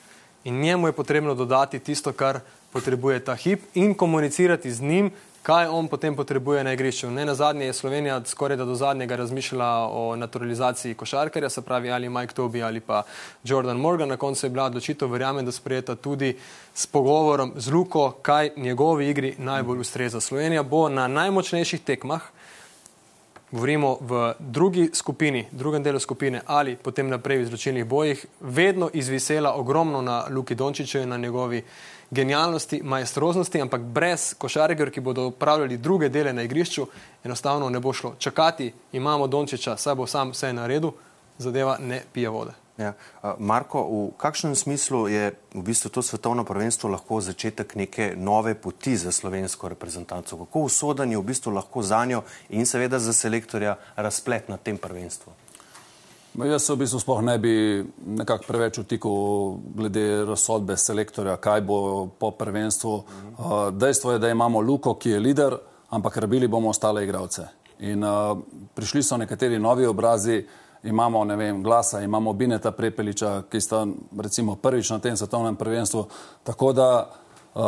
in 0.44 0.60
njemu 0.60 0.88
je 0.88 0.96
potrebno 0.96 1.34
dodati 1.34 1.80
tisto, 1.80 2.12
kar 2.12 2.40
potrebuje 2.72 3.24
ta 3.24 3.34
hip 3.34 3.64
in 3.74 3.94
komunicirati 3.94 4.72
z 4.72 4.80
njim, 4.82 5.10
kaj 5.42 5.66
on 5.66 5.88
potem 5.88 6.16
potrebuje 6.16 6.64
na 6.64 6.72
igrišču. 6.72 7.11
Ne 7.11 7.24
na 7.24 7.35
zadnje 7.35 7.66
je 7.66 7.72
Slovenija 7.72 8.20
skoraj 8.24 8.57
da 8.57 8.64
do 8.64 8.74
zadnjega 8.74 9.16
razmišljala 9.16 9.88
o 9.92 10.16
naturalizaciji 10.16 10.94
košarkarja, 10.94 11.50
se 11.50 11.62
pravi 11.62 11.90
ali 11.90 12.09
Mike 12.09 12.35
Tobi 12.35 12.62
ali 12.62 12.81
pa 12.81 13.03
Jordan 13.44 13.76
Morgan. 13.76 14.09
Na 14.09 14.16
koncu 14.16 14.46
je 14.46 14.50
bila 14.50 14.64
odločitev, 14.64 15.09
verjamem, 15.09 15.44
da 15.44 15.53
sprejeta 15.53 15.94
tudi 15.94 16.37
s 16.74 16.87
pogovorom 16.87 17.53
z 17.57 17.72
Luko, 17.72 18.11
kaj 18.22 18.50
njegovi 18.57 19.09
igri 19.09 19.35
najbolj 19.38 19.81
ustreza. 19.81 20.20
Slovenija 20.20 20.62
bo 20.62 20.88
na 20.88 21.09
najmočnejših 21.09 21.81
tekmah, 21.81 22.22
govorimo 23.50 23.96
v 24.00 24.34
drugi 24.38 24.90
skupini, 24.92 25.46
drugem 25.50 25.82
delu 25.82 25.98
skupine 25.98 26.40
ali 26.46 26.76
potem 26.76 27.08
naprej 27.08 27.38
v 27.38 27.42
izločilnih 27.42 27.84
bojih, 27.84 28.26
vedno 28.40 28.90
izvisela 28.92 29.54
ogromno 29.54 30.02
na 30.02 30.24
Luki 30.30 30.54
Dončiću 30.54 30.98
in 30.98 31.08
na 31.08 31.16
njegovi 31.16 31.62
genialnosti, 32.10 32.80
majestroznosti, 32.82 33.60
ampak 33.60 33.80
brez 33.80 34.34
košarkarjev, 34.38 34.90
ki 34.90 35.00
bodo 35.00 35.26
upravljali 35.26 35.78
druge 35.78 36.08
dele 36.08 36.32
na 36.32 36.42
igrišču, 36.42 36.86
enostavno 37.24 37.70
ne 37.70 37.80
bo 37.80 37.92
šlo. 37.92 38.14
Čakati 38.18 38.72
imamo 38.92 39.26
Dončiča, 39.26 39.76
saj 39.76 39.94
bo 39.94 40.06
sam 40.06 40.30
vse 40.30 40.52
na 40.52 40.66
redu, 40.66 40.92
zadeva 41.38 41.78
ne 41.80 42.02
pije 42.12 42.28
vode. 42.28 42.59
Ja. 42.80 42.94
Marko, 43.38 43.82
v 43.84 44.16
kakšnem 44.16 44.56
smislu 44.56 45.04
je 45.12 45.34
v 45.52 45.62
bistvu 45.62 45.90
to 45.92 46.00
svetovno 46.02 46.46
prvenstvo 46.48 46.88
lahko 46.88 47.20
začetek 47.20 47.76
neke 47.76 48.14
nove 48.16 48.54
poti 48.56 48.96
za 48.96 49.12
slovensko 49.12 49.68
reprezentanco? 49.68 50.38
Kako 50.46 50.64
usoden 50.64 51.12
je 51.12 51.20
v 51.20 51.26
bistvu 51.28 51.52
lahko 51.52 51.84
za 51.84 52.00
njo 52.08 52.22
in 52.48 52.64
seveda 52.66 52.98
za 52.98 53.12
selektorja 53.12 53.76
razplet 53.96 54.48
na 54.48 54.56
tem 54.56 54.80
prvenstvu? 54.80 55.32
No, 56.34 56.46
jaz 56.46 56.62
se 56.62 56.72
v 56.72 56.80
bistvu 56.86 57.00
sploh 57.02 57.20
ne 57.26 57.36
bi 57.42 57.52
nekako 58.06 58.48
preveč 58.48 58.78
utikal 58.78 59.58
glede 59.74 60.24
razsodbe 60.24 60.76
selektorja, 60.78 61.36
kaj 61.36 61.60
bo 61.66 62.06
po 62.06 62.30
prvenstvu. 62.30 62.94
Uh, 62.94 63.04
dejstvo 63.74 64.14
je, 64.14 64.22
da 64.22 64.30
imamo 64.30 64.60
Luko, 64.60 64.94
ki 64.94 65.10
je 65.10 65.20
lider, 65.20 65.58
ampak 65.90 66.16
rabili 66.16 66.48
bomo 66.48 66.70
ostale 66.70 67.04
igralce. 67.04 67.48
In 67.80 68.04
uh, 68.04 68.38
prišli 68.74 69.02
so 69.02 69.18
nekateri 69.20 69.58
novi 69.58 69.86
obrazi, 69.86 70.44
imamo, 70.82 71.24
ne 71.24 71.36
vem, 71.36 71.62
glasa, 71.62 72.00
imamo 72.00 72.32
Bineta 72.32 72.70
Prepeliča, 72.72 73.42
ki 73.50 73.60
sta 73.60 73.86
recimo 74.18 74.56
prvič 74.56 74.90
na 74.90 74.98
tem 74.98 75.16
svetovnem 75.16 75.56
prvenstvu. 75.56 76.06
Tako 76.44 76.72
da 76.72 77.10
uh, 77.54 77.62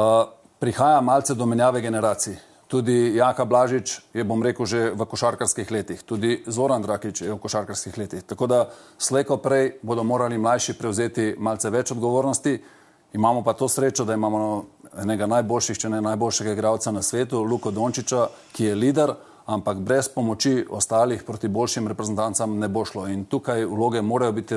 prihaja 0.58 1.00
malce 1.00 1.34
do 1.34 1.46
menjave 1.46 1.80
generacij. 1.80 2.36
Tudi 2.68 3.16
Jaka 3.16 3.44
Blažič 3.44 3.98
je, 4.14 4.24
bom 4.24 4.42
rekel, 4.42 4.66
že 4.66 4.90
v 4.96 5.04
košarkarskih 5.04 5.70
letih, 5.70 6.02
tudi 6.02 6.40
Zoran 6.46 6.82
Drakič 6.82 7.20
je 7.20 7.34
v 7.34 7.38
košarkarskih 7.38 7.98
letih. 7.98 8.22
Tako 8.24 8.46
da 8.46 8.60
slejko 8.98 9.36
prej 9.36 9.74
bodo 9.82 10.04
morali 10.04 10.38
mlajši 10.38 10.78
prevzeti 10.78 11.34
malce 11.38 11.70
več 11.70 11.92
odgovornosti. 11.92 12.56
Imamo 13.12 13.42
pa 13.44 13.52
to 13.52 13.68
srečo, 13.68 14.04
da 14.08 14.14
imamo 14.16 14.64
enega 15.04 15.26
najboljših, 15.26 15.78
če 15.78 15.88
ne 15.92 16.00
najboljšega 16.00 16.52
igralca 16.52 16.92
na 16.92 17.02
svetu, 17.02 17.42
Luko 17.44 17.70
Dončiča, 17.70 18.26
ki 18.56 18.64
je 18.64 18.74
lider 18.74 19.12
ampak 19.46 19.78
brez 19.78 20.08
pomoči 20.08 20.66
ostalih 20.70 21.22
proti 21.22 21.48
boljšim 21.48 21.88
reprezentancam 21.88 22.58
ne 22.58 22.68
bo 22.68 22.84
šlo. 22.84 23.06
In 23.08 23.24
tukaj 23.24 23.64
vloge 23.64 24.02
morajo 24.02 24.32
biti 24.32 24.56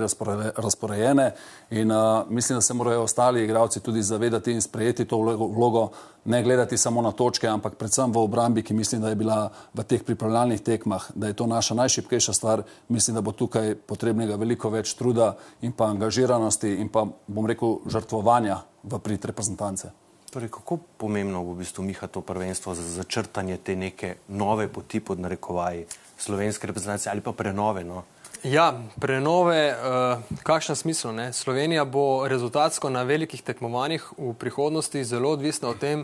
razporejene 0.56 1.32
in 1.70 1.92
uh, 1.92 2.30
mislim, 2.30 2.58
da 2.58 2.62
se 2.62 2.74
morajo 2.74 3.02
ostali 3.02 3.44
igralci 3.44 3.80
tudi 3.80 4.04
zavedati 4.04 4.52
in 4.52 4.62
sprejeti 4.62 5.06
to 5.06 5.18
vlogo, 5.18 5.90
ne 6.26 6.44
gledati 6.44 6.78
samo 6.78 7.02
na 7.02 7.12
točke, 7.12 7.48
ampak 7.48 7.76
predvsem 7.76 8.12
v 8.12 8.18
obrambi, 8.18 8.64
ki 8.64 8.74
mislim, 8.74 9.02
da 9.02 9.10
je 9.10 9.16
bila 9.16 9.50
v 9.74 9.84
teh 9.84 10.04
pripravljalnih 10.04 10.62
tekmah, 10.62 11.12
da 11.16 11.28
je 11.28 11.34
to 11.34 11.48
naša 11.48 11.74
najšipkejša 11.74 12.34
stvar. 12.34 12.64
Mislim, 12.90 13.16
da 13.16 13.22
bo 13.22 13.32
tukaj 13.32 13.76
potrebnega 13.76 14.36
veliko 14.36 14.70
več 14.70 14.94
truda 14.94 15.36
in 15.62 15.72
pa 15.72 15.90
angažiranosti 15.90 16.76
in 16.82 16.90
pa, 16.90 17.06
bom 17.28 17.46
rekel, 17.46 17.80
žrtvovanja 17.86 18.62
v 18.84 19.00
prid 19.00 19.26
reprezentance. 19.26 20.05
Torej, 20.36 20.50
kako 20.52 20.78
pomembno 20.98 21.40
bo 21.48 21.54
v 21.56 21.64
bistvu 21.64 21.84
Miha 21.88 22.08
to 22.12 22.20
prvenstvo 22.20 22.74
za 22.76 22.84
začrtanje 22.84 23.56
te 23.64 23.72
neke 23.76 24.16
nove 24.28 24.68
poti 24.68 25.00
pod 25.00 25.20
narekovaji 25.20 25.86
slovenske 26.20 26.68
reprezentacije 26.68 27.12
ali 27.12 27.22
pa 27.24 27.32
prenove? 27.32 27.84
No? 27.88 28.04
Ja, 28.44 28.74
prenove, 29.00 29.72
uh, 29.72 30.20
kakšen 30.44 30.76
smisel? 30.76 31.16
Ne? 31.16 31.32
Slovenija 31.34 31.86
bo 31.86 32.28
rezultatsko 32.28 32.92
na 32.92 33.06
velikih 33.08 33.40
tekmovanjih 33.48 34.10
v 34.18 34.34
prihodnosti 34.36 35.04
zelo 35.08 35.32
odvisna 35.40 35.72
od 35.72 35.80
tem, 35.80 36.04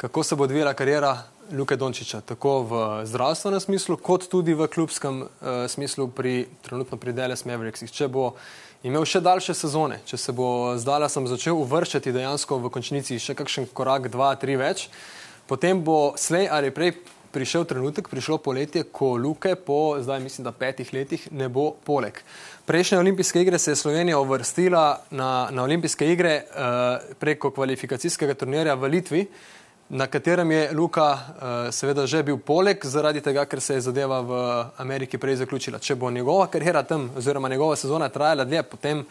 kako 0.00 0.22
se 0.22 0.36
bo 0.36 0.48
odvijala 0.48 0.72
karijera 0.72 1.18
Luke 1.52 1.76
Dončiča, 1.76 2.20
tako 2.20 2.62
v 2.62 3.04
zdravstvenem 3.04 3.60
smislu, 3.60 3.96
kot 4.00 4.30
tudi 4.32 4.56
v 4.56 4.64
klubskem 4.72 5.20
uh, 5.22 5.28
smislu 5.68 6.08
pri 6.08 6.46
trenutno 6.64 6.96
pri 6.96 7.12
Dallas 7.12 7.44
Mavericksih. 7.44 7.92
Če 7.92 8.08
bo 8.08 8.32
imel 8.82 9.04
še 9.08 9.20
daljše 9.24 9.54
sezone, 9.56 10.00
če 10.06 10.18
se 10.20 10.32
bo 10.32 10.74
zdala 10.78 11.08
sem 11.10 11.26
začel 11.26 11.58
uvrščati 11.58 12.14
dejansko 12.14 12.60
v 12.62 12.72
končnici 12.72 13.18
še 13.22 13.34
kakšen 13.38 13.68
korak, 13.74 14.10
dva, 14.12 14.34
tri 14.38 14.58
več, 14.60 14.88
potem 15.50 15.80
bo 15.82 16.14
slej 16.18 16.48
ali 16.52 16.74
prej 16.74 16.94
prišel 17.32 17.66
trenutek, 17.68 18.08
prišlo 18.08 18.38
poletje, 18.40 18.86
ko 18.92 19.16
Luke 19.20 19.52
po 19.60 19.98
zdaj 20.00 20.20
mislim, 20.20 20.46
da 20.46 20.52
petih 20.56 20.88
letih 20.96 21.26
ne 21.30 21.50
bo 21.52 21.74
poleg. 21.84 22.22
Prejšnje 22.66 22.98
olimpijske 22.98 23.42
igre 23.44 23.58
se 23.58 23.72
je 23.72 23.80
Slovenija 23.80 24.18
uvrstila 24.18 24.84
na, 25.10 25.48
na 25.52 25.62
olimpijske 25.62 26.08
igre 26.12 26.34
uh, 26.40 27.12
preko 27.20 27.50
kvalifikacijskega 27.50 28.34
turnirja 28.34 28.74
v 28.74 28.92
Litvi, 28.96 29.26
na 29.88 30.06
katerem 30.06 30.50
je 30.50 30.72
Luka 30.72 31.12
uh, 31.12 31.20
seveda 31.72 32.06
že 32.06 32.22
bil 32.22 32.36
poleg, 32.38 32.84
zaradi 32.84 33.20
tega, 33.20 33.44
ker 33.44 33.60
se 33.60 33.74
je 33.74 33.80
zadeva 33.80 34.20
v 34.20 34.32
Ameriki 34.76 35.18
prej 35.18 35.36
zaključila. 35.36 35.78
Če 35.78 35.94
bo 35.94 36.10
njegova 36.10 36.46
karijera 36.46 36.82
tam 36.82 37.10
oziroma 37.16 37.48
njegova 37.48 37.76
sezona 37.76 38.08
trajala 38.08 38.44
dlje, 38.44 38.62
potem 38.62 39.04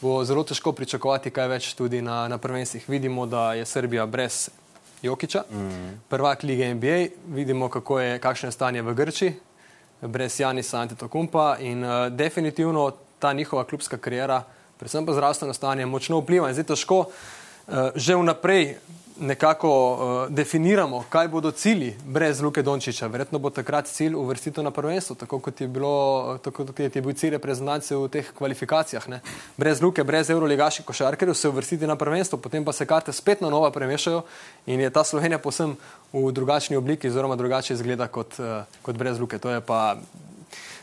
bo 0.00 0.24
zelo 0.24 0.44
težko 0.44 0.72
pričakovati 0.72 1.30
kaj 1.30 1.48
več 1.48 1.72
tudi 1.74 2.02
na, 2.02 2.28
na 2.28 2.38
prvenstvih. 2.38 2.84
Vidimo, 2.88 3.26
da 3.26 3.54
je 3.54 3.64
Srbija 3.66 4.06
brez 4.06 4.48
Jokiča, 5.02 5.44
mm. 5.50 6.00
prvak 6.08 6.42
lige 6.42 6.74
NBA, 6.74 7.06
vidimo, 7.34 7.68
kako 7.68 8.00
je, 8.00 8.18
kakšno 8.18 8.48
je 8.48 8.52
stanje 8.52 8.82
v 8.82 8.94
Grči, 8.94 9.32
brez 10.00 10.40
Janisa 10.40 10.80
Antetokumpa 10.80 11.56
in 11.60 11.84
uh, 11.84 12.12
definitivno 12.12 12.90
ta 13.18 13.32
njihova 13.32 13.64
klubska 13.64 13.96
karijera, 13.96 14.42
predvsem 14.78 15.06
pa 15.06 15.12
zdravstveno 15.12 15.54
stanje, 15.54 15.86
močno 15.86 16.20
vpliva 16.20 16.48
in 16.48 16.54
zdaj 16.54 16.68
težko 16.74 16.98
uh, 16.98 17.90
že 17.94 18.16
vnaprej 18.16 18.76
nekako 19.20 19.92
uh, 19.92 20.34
definiramo, 20.34 21.04
kaj 21.08 21.28
bodo 21.28 21.50
cilji 21.50 21.96
brez 22.04 22.40
Luke 22.40 22.62
Dončiča. 22.62 23.06
Verjetno 23.06 23.38
bo 23.38 23.50
takrat 23.50 23.86
cilj 23.86 24.14
uvrstitev 24.14 24.64
na 24.64 24.70
prvenstvo, 24.70 25.16
tako 25.16 25.38
kot 25.38 25.60
je, 25.60 25.68
bilo, 25.68 26.38
tako 26.44 26.66
kot 26.66 26.80
je 26.80 27.02
bil 27.02 27.12
cilj 27.12 27.30
reprezentacije 27.30 27.96
v 27.96 28.08
teh 28.08 28.30
kvalifikacijah. 28.38 29.08
Ne. 29.08 29.20
Brez 29.56 29.82
Luke, 29.82 30.04
brez 30.04 30.30
Euroligaških 30.30 30.86
košarkarjev 30.86 31.34
se 31.34 31.48
uvrstiti 31.48 31.86
na 31.86 31.96
prvenstvo, 31.96 32.38
potem 32.38 32.64
pa 32.64 32.72
se 32.72 32.86
karte 32.86 33.12
spet 33.12 33.40
na 33.40 33.50
nova 33.50 33.70
premešajo 33.70 34.22
in 34.66 34.80
je 34.80 34.90
ta 34.90 35.04
Slovenija 35.04 35.38
posem 35.38 35.76
v 36.12 36.32
drugačni 36.32 36.76
obliki, 36.76 37.08
oziroma 37.08 37.36
drugače 37.36 37.74
izgleda 37.74 38.06
kot, 38.06 38.38
uh, 38.38 38.62
kot 38.82 38.96
brez 38.96 39.20
Luke. 39.20 39.38
To 39.38 39.50
je 39.50 39.60
pa 39.60 39.96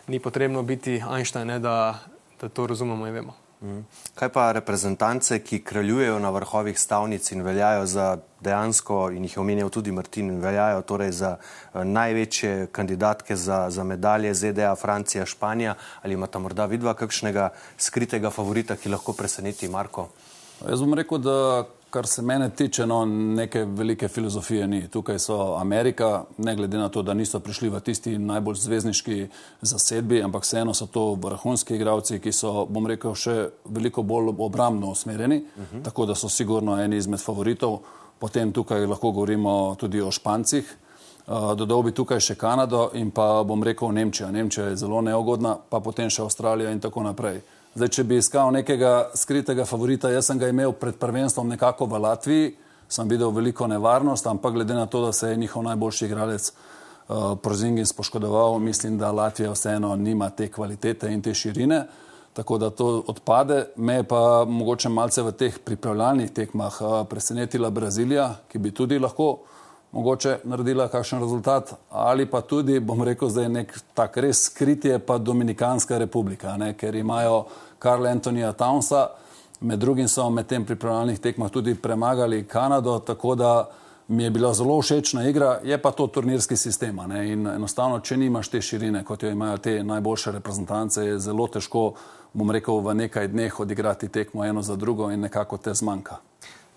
ni 0.08 0.19
potrebno 0.19 0.63
biti 0.63 1.02
Einstein, 1.15 1.48
ne, 1.48 1.60
da, 1.60 2.00
da 2.41 2.50
to 2.50 2.67
razumemo 2.67 3.08
in 3.08 3.13
vemo. 3.13 3.44
Mhm. 3.62 3.82
Kaj 4.15 4.30
pa 4.30 4.52
reprezentance, 4.52 5.39
ki 5.39 5.63
kraljujejo 5.63 6.20
na 6.20 6.30
vrhovih 6.30 6.80
stavnic 6.80 7.32
in 7.32 7.41
veljajo 7.41 7.86
za 7.86 8.18
dejansko, 8.41 9.12
in 9.12 9.24
jih 9.24 9.38
je 9.38 9.41
omenjal 9.41 9.70
tudi 9.70 9.91
Martin, 9.91 10.30
in 10.30 10.41
veljajo 10.41 10.82
torej 10.82 11.12
za 11.12 11.38
uh, 11.38 11.84
največje 11.84 12.68
kandidatke 12.72 13.36
za, 13.36 13.70
za 13.70 13.84
medalje 13.84 14.34
ZDA, 14.34 14.76
Francija, 14.76 15.26
Španija, 15.26 15.76
ali 16.02 16.13
imata 16.13 16.39
morda 16.39 16.65
vidva 16.65 16.94
kakšnega 16.94 17.50
skritega 17.78 18.30
favorita, 18.30 18.76
ki 18.76 18.89
lahko 18.89 19.13
preseneti 19.13 19.68
Marko? 19.68 20.10
Jaz 20.68 20.80
bom 20.80 20.94
rekel, 20.94 21.18
da 21.18 21.65
kar 21.95 22.08
se 22.08 22.21
mene 22.21 22.49
tiče, 22.49 22.86
no, 22.86 23.05
neke 23.05 23.63
velike 23.65 24.08
filozofije 24.08 24.67
ni. 24.67 24.88
Tukaj 24.88 25.19
so 25.19 25.55
Amerika, 25.55 26.23
ne 26.38 26.55
glede 26.55 26.77
na 26.77 26.89
to, 26.89 27.01
da 27.01 27.13
niso 27.13 27.39
prišli 27.39 27.69
v 27.71 27.79
tisti 27.79 28.17
najbolj 28.19 28.58
zvezdniški 28.60 29.27
zasedbi, 29.62 30.19
ampak 30.23 30.43
vseeno 30.43 30.73
so 30.75 30.89
to 30.91 31.05
vrhunski 31.23 31.77
igravci, 31.79 32.19
ki 32.19 32.34
so, 32.36 32.65
bom 32.67 32.89
rekel, 32.91 33.15
še 33.15 33.36
veliko 33.71 34.03
bolj 34.03 34.34
obrambno 34.36 34.91
usmerjeni, 34.91 35.38
uh 35.38 35.62
mhm. 35.62 35.77
-huh. 35.77 35.86
tako 35.86 36.05
da 36.05 36.15
so 36.15 36.29
sigurno 36.29 36.75
eni 36.84 36.97
izmed 36.97 37.23
favoritov. 37.23 37.79
Potem 38.19 38.51
tukaj 38.51 38.86
lahko 38.86 39.12
govorimo 39.12 39.75
tudi 39.79 40.01
o 40.01 40.12
Špancih. 40.12 40.75
Uh, 41.27 41.53
dodal 41.55 41.81
bi 41.84 41.91
tukaj 41.91 42.19
še 42.19 42.36
Kanado 42.36 42.89
in 42.93 43.12
pa 43.12 43.43
bom 43.43 43.63
rekel 43.63 43.91
Nemčija. 43.91 44.31
Nemčija 44.31 44.65
je 44.65 44.75
zelo 44.75 45.01
neugodna, 45.01 45.58
pa 45.69 45.79
potem 45.79 46.10
še 46.10 46.21
Avstralija 46.21 46.71
in 46.71 46.79
tako 46.79 47.03
naprej. 47.03 47.41
Zdaj, 47.75 47.89
če 47.91 48.03
bi 48.07 48.15
iskal 48.21 48.53
nekega 48.55 49.09
skritega 49.19 49.65
favorita, 49.67 50.07
jaz 50.07 50.29
sem 50.29 50.38
ga 50.39 50.47
imel 50.47 50.71
pred 50.79 50.95
prvenstvom 50.95 51.49
nekako 51.51 51.89
v 51.91 51.99
Latviji, 52.05 52.51
sem 52.88 53.09
videl 53.11 53.33
veliko 53.35 53.67
nevarnost, 53.67 54.29
ampak 54.31 54.53
glede 54.55 54.77
na 54.77 54.85
to, 54.88 55.01
da 55.03 55.09
se 55.11 55.33
je 55.33 55.41
njihov 55.41 55.65
najboljši 55.65 56.05
igralec 56.05 56.45
uh, 56.53 57.33
Prozingin 57.43 57.85
spoškodoval, 57.85 58.55
mislim, 58.63 58.95
da 58.97 59.11
Latvija 59.11 59.51
vseeno 59.51 59.91
nima 59.95 60.29
te 60.29 60.47
kvalitete 60.47 61.11
in 61.11 61.21
te 61.21 61.33
širine, 61.33 61.81
tako 62.33 62.57
da 62.57 62.69
to 62.69 63.03
odpade. 63.11 63.65
Me 63.75 63.99
je 63.99 64.07
pa 64.07 64.45
mogoče 64.47 64.89
malce 64.89 65.27
v 65.27 65.35
teh 65.35 65.59
pripravljalnih 65.59 66.31
tekmah 66.31 66.79
uh, 66.79 66.95
presenetila 67.11 67.69
Brazilija, 67.75 68.29
ki 68.47 68.63
bi 68.63 68.71
tudi 68.71 69.03
lahko 69.03 69.33
mogoče 69.95 70.38
naredila 70.43 70.88
kakšen 70.88 71.19
rezultat, 71.19 71.73
ali 71.89 72.25
pa 72.25 72.41
tudi, 72.41 72.79
bom 72.79 73.03
rekel, 73.03 73.29
zdaj 73.29 73.47
nek 73.49 73.77
tak 73.95 74.17
res 74.17 74.47
skritje, 74.49 74.99
pa 74.99 75.17
Dominikanska 75.17 75.97
republika, 75.97 76.57
ne, 76.59 76.73
ker 76.75 76.95
imajo 76.95 77.45
Karla 77.79 78.09
Antonija 78.09 78.51
Townsa, 78.51 79.07
med 79.61 79.79
drugim 79.79 80.07
so 80.07 80.29
med 80.29 80.47
tem 80.47 80.65
pripravljalnih 80.65 81.19
tekmah 81.19 81.51
tudi 81.51 81.75
premagali 81.75 82.43
Kanado, 82.47 82.99
tako 82.99 83.35
da 83.35 83.69
mi 84.07 84.23
je 84.23 84.29
bila 84.29 84.53
zelo 84.53 84.81
všečna 84.81 85.29
igra, 85.29 85.59
je 85.63 85.81
pa 85.81 85.91
to 85.91 86.07
turnirski 86.07 86.57
sistem. 86.57 86.99
In 87.11 87.47
enostavno, 87.47 87.99
če 87.99 88.17
nimaš 88.17 88.49
te 88.49 88.61
širine, 88.61 89.03
kot 89.03 89.23
jo 89.23 89.29
imajo 89.29 89.57
te 89.57 89.83
najboljše 89.83 90.31
reprezentance, 90.31 91.01
je 91.01 91.19
zelo 91.19 91.47
težko, 91.47 91.93
bom 92.33 92.51
rekel, 92.51 92.79
v 92.79 92.93
nekaj 92.93 93.27
dneh 93.27 93.59
odigrati 93.59 94.07
tekmo 94.07 94.45
eno 94.45 94.61
za 94.61 94.75
drugo 94.75 95.09
in 95.11 95.19
nekako 95.19 95.57
te 95.57 95.73
zmanjka. 95.73 96.19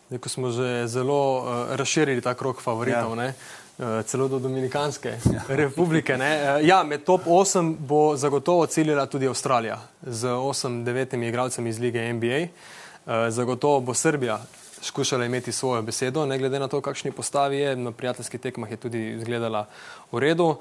Zdaj, 0.08 0.18
ko 0.18 0.28
smo 0.28 0.50
že 0.50 0.87
zelo 0.88 1.20
uh, 1.38 1.76
razširili 1.76 2.20
ta 2.24 2.34
krok 2.34 2.62
favoritov, 2.62 3.18
ja. 3.18 3.28
uh, 3.28 3.67
celo 4.07 4.29
do 4.29 4.38
Dominikanske 4.38 5.09
ja. 5.09 5.43
republike. 5.49 6.14
Uh, 6.14 6.21
ja, 6.67 6.83
med 6.83 7.05
top 7.05 7.27
8 7.27 7.77
bo 7.79 8.17
zagotovo 8.17 8.67
ciljala 8.67 9.07
tudi 9.07 9.29
Avstralija 9.29 9.79
z 10.03 10.29
8-9 10.29 11.29
igralci 11.29 11.69
iz 11.69 11.79
lige 11.79 12.12
NBA. 12.12 12.41
Uh, 12.43 13.12
zagotovo 13.29 13.81
bo 13.81 13.95
Srbija 13.95 14.41
skušala 14.83 15.25
imeti 15.25 15.53
svojo 15.53 15.83
besedo, 15.83 16.27
ne 16.27 16.38
glede 16.38 16.59
na 16.59 16.69
to, 16.69 16.81
kakšni 16.81 17.12
postavi 17.12 17.57
je. 17.57 17.77
Na 17.77 17.93
prijateljskih 17.93 18.41
tekmah 18.41 18.71
je 18.71 18.77
tudi 18.77 19.09
izgledala 19.09 19.67
v 20.12 20.19
redu. 20.19 20.57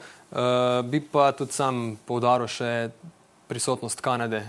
Bi 0.84 1.02
pa 1.12 1.32
tudi 1.32 1.54
sam 1.54 2.00
poudaril 2.06 2.48
še 2.48 2.90
prisotnost 3.48 4.02
Kanade 4.02 4.42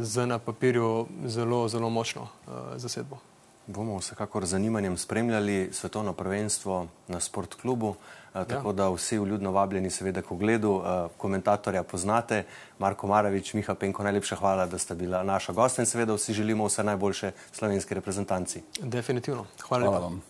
z 0.00 0.26
na 0.26 0.38
papirju 0.38 1.06
zelo, 1.26 1.68
zelo 1.68 1.90
močno 1.90 2.28
zasedbo. 2.76 3.33
Bomo 3.66 3.96
vsekakor 3.98 4.46
z 4.46 4.48
zanimanjem 4.48 4.96
spremljali 4.96 5.68
svetovno 5.72 6.12
prvenstvo 6.12 6.86
na 7.08 7.20
sport 7.20 7.54
klubu, 7.54 7.94
eh, 8.34 8.38
ja. 8.38 8.44
tako 8.44 8.72
da 8.72 8.88
vsi 8.88 9.18
vljudno 9.18 9.52
vabljeni 9.52 9.90
seveda 9.90 10.22
k 10.22 10.32
ogledu. 10.32 10.82
Eh, 10.84 11.08
komentatorja 11.16 11.82
poznate, 11.82 12.44
Marko 12.78 13.06
Maravič, 13.06 13.54
Miha 13.54 13.74
Penko, 13.74 14.02
najlepša 14.02 14.36
hvala, 14.36 14.66
da 14.66 14.78
ste 14.78 14.94
bila 14.94 15.22
naša 15.22 15.52
gosta 15.52 15.82
in 15.82 15.86
seveda 15.86 16.14
vsi 16.14 16.32
želimo 16.32 16.66
vse 16.66 16.84
najboljše 16.84 17.32
slovenski 17.52 17.94
reprezentanci. 17.94 18.62
Definitivno. 18.80 19.46
Hvala, 19.68 19.86
hvala 19.86 19.98
vam. 19.98 20.22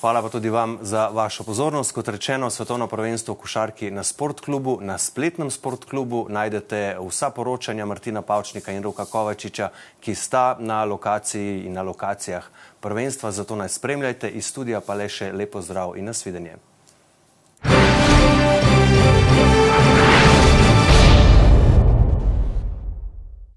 Hvala 0.00 0.22
pa 0.22 0.28
tudi 0.28 0.48
vam 0.48 0.78
za 0.80 1.08
vašo 1.12 1.44
pozornost. 1.44 1.92
Kot 1.92 2.08
rečeno, 2.08 2.50
svetovno 2.50 2.86
prvenstvo 2.86 3.34
v 3.34 3.38
košarki 3.38 3.90
na 3.90 4.02
sportklubu, 4.02 4.78
na 4.80 4.96
spletnem 4.98 5.50
sportklubu 5.50 6.24
najdete 6.28 6.96
vsa 7.08 7.28
poročanja 7.30 7.84
Martina 7.86 8.22
Pavčnika 8.22 8.72
in 8.72 8.82
Ruka 8.82 9.04
Kovačiča, 9.04 9.68
ki 10.00 10.14
sta 10.14 10.56
na 10.58 10.84
lokaciji 10.84 11.66
in 11.66 11.76
na 11.76 11.82
lokacijah 11.82 12.48
prvenstva. 12.80 13.30
Zato 13.30 13.56
naj 13.56 13.68
spremljajte 13.68 14.30
iz 14.30 14.46
studija 14.46 14.80
pa 14.80 14.96
le 14.96 15.08
še 15.08 15.32
lepo 15.32 15.60
zdrav 15.60 15.92
in 16.00 16.08
nasvidenje. 16.08 16.56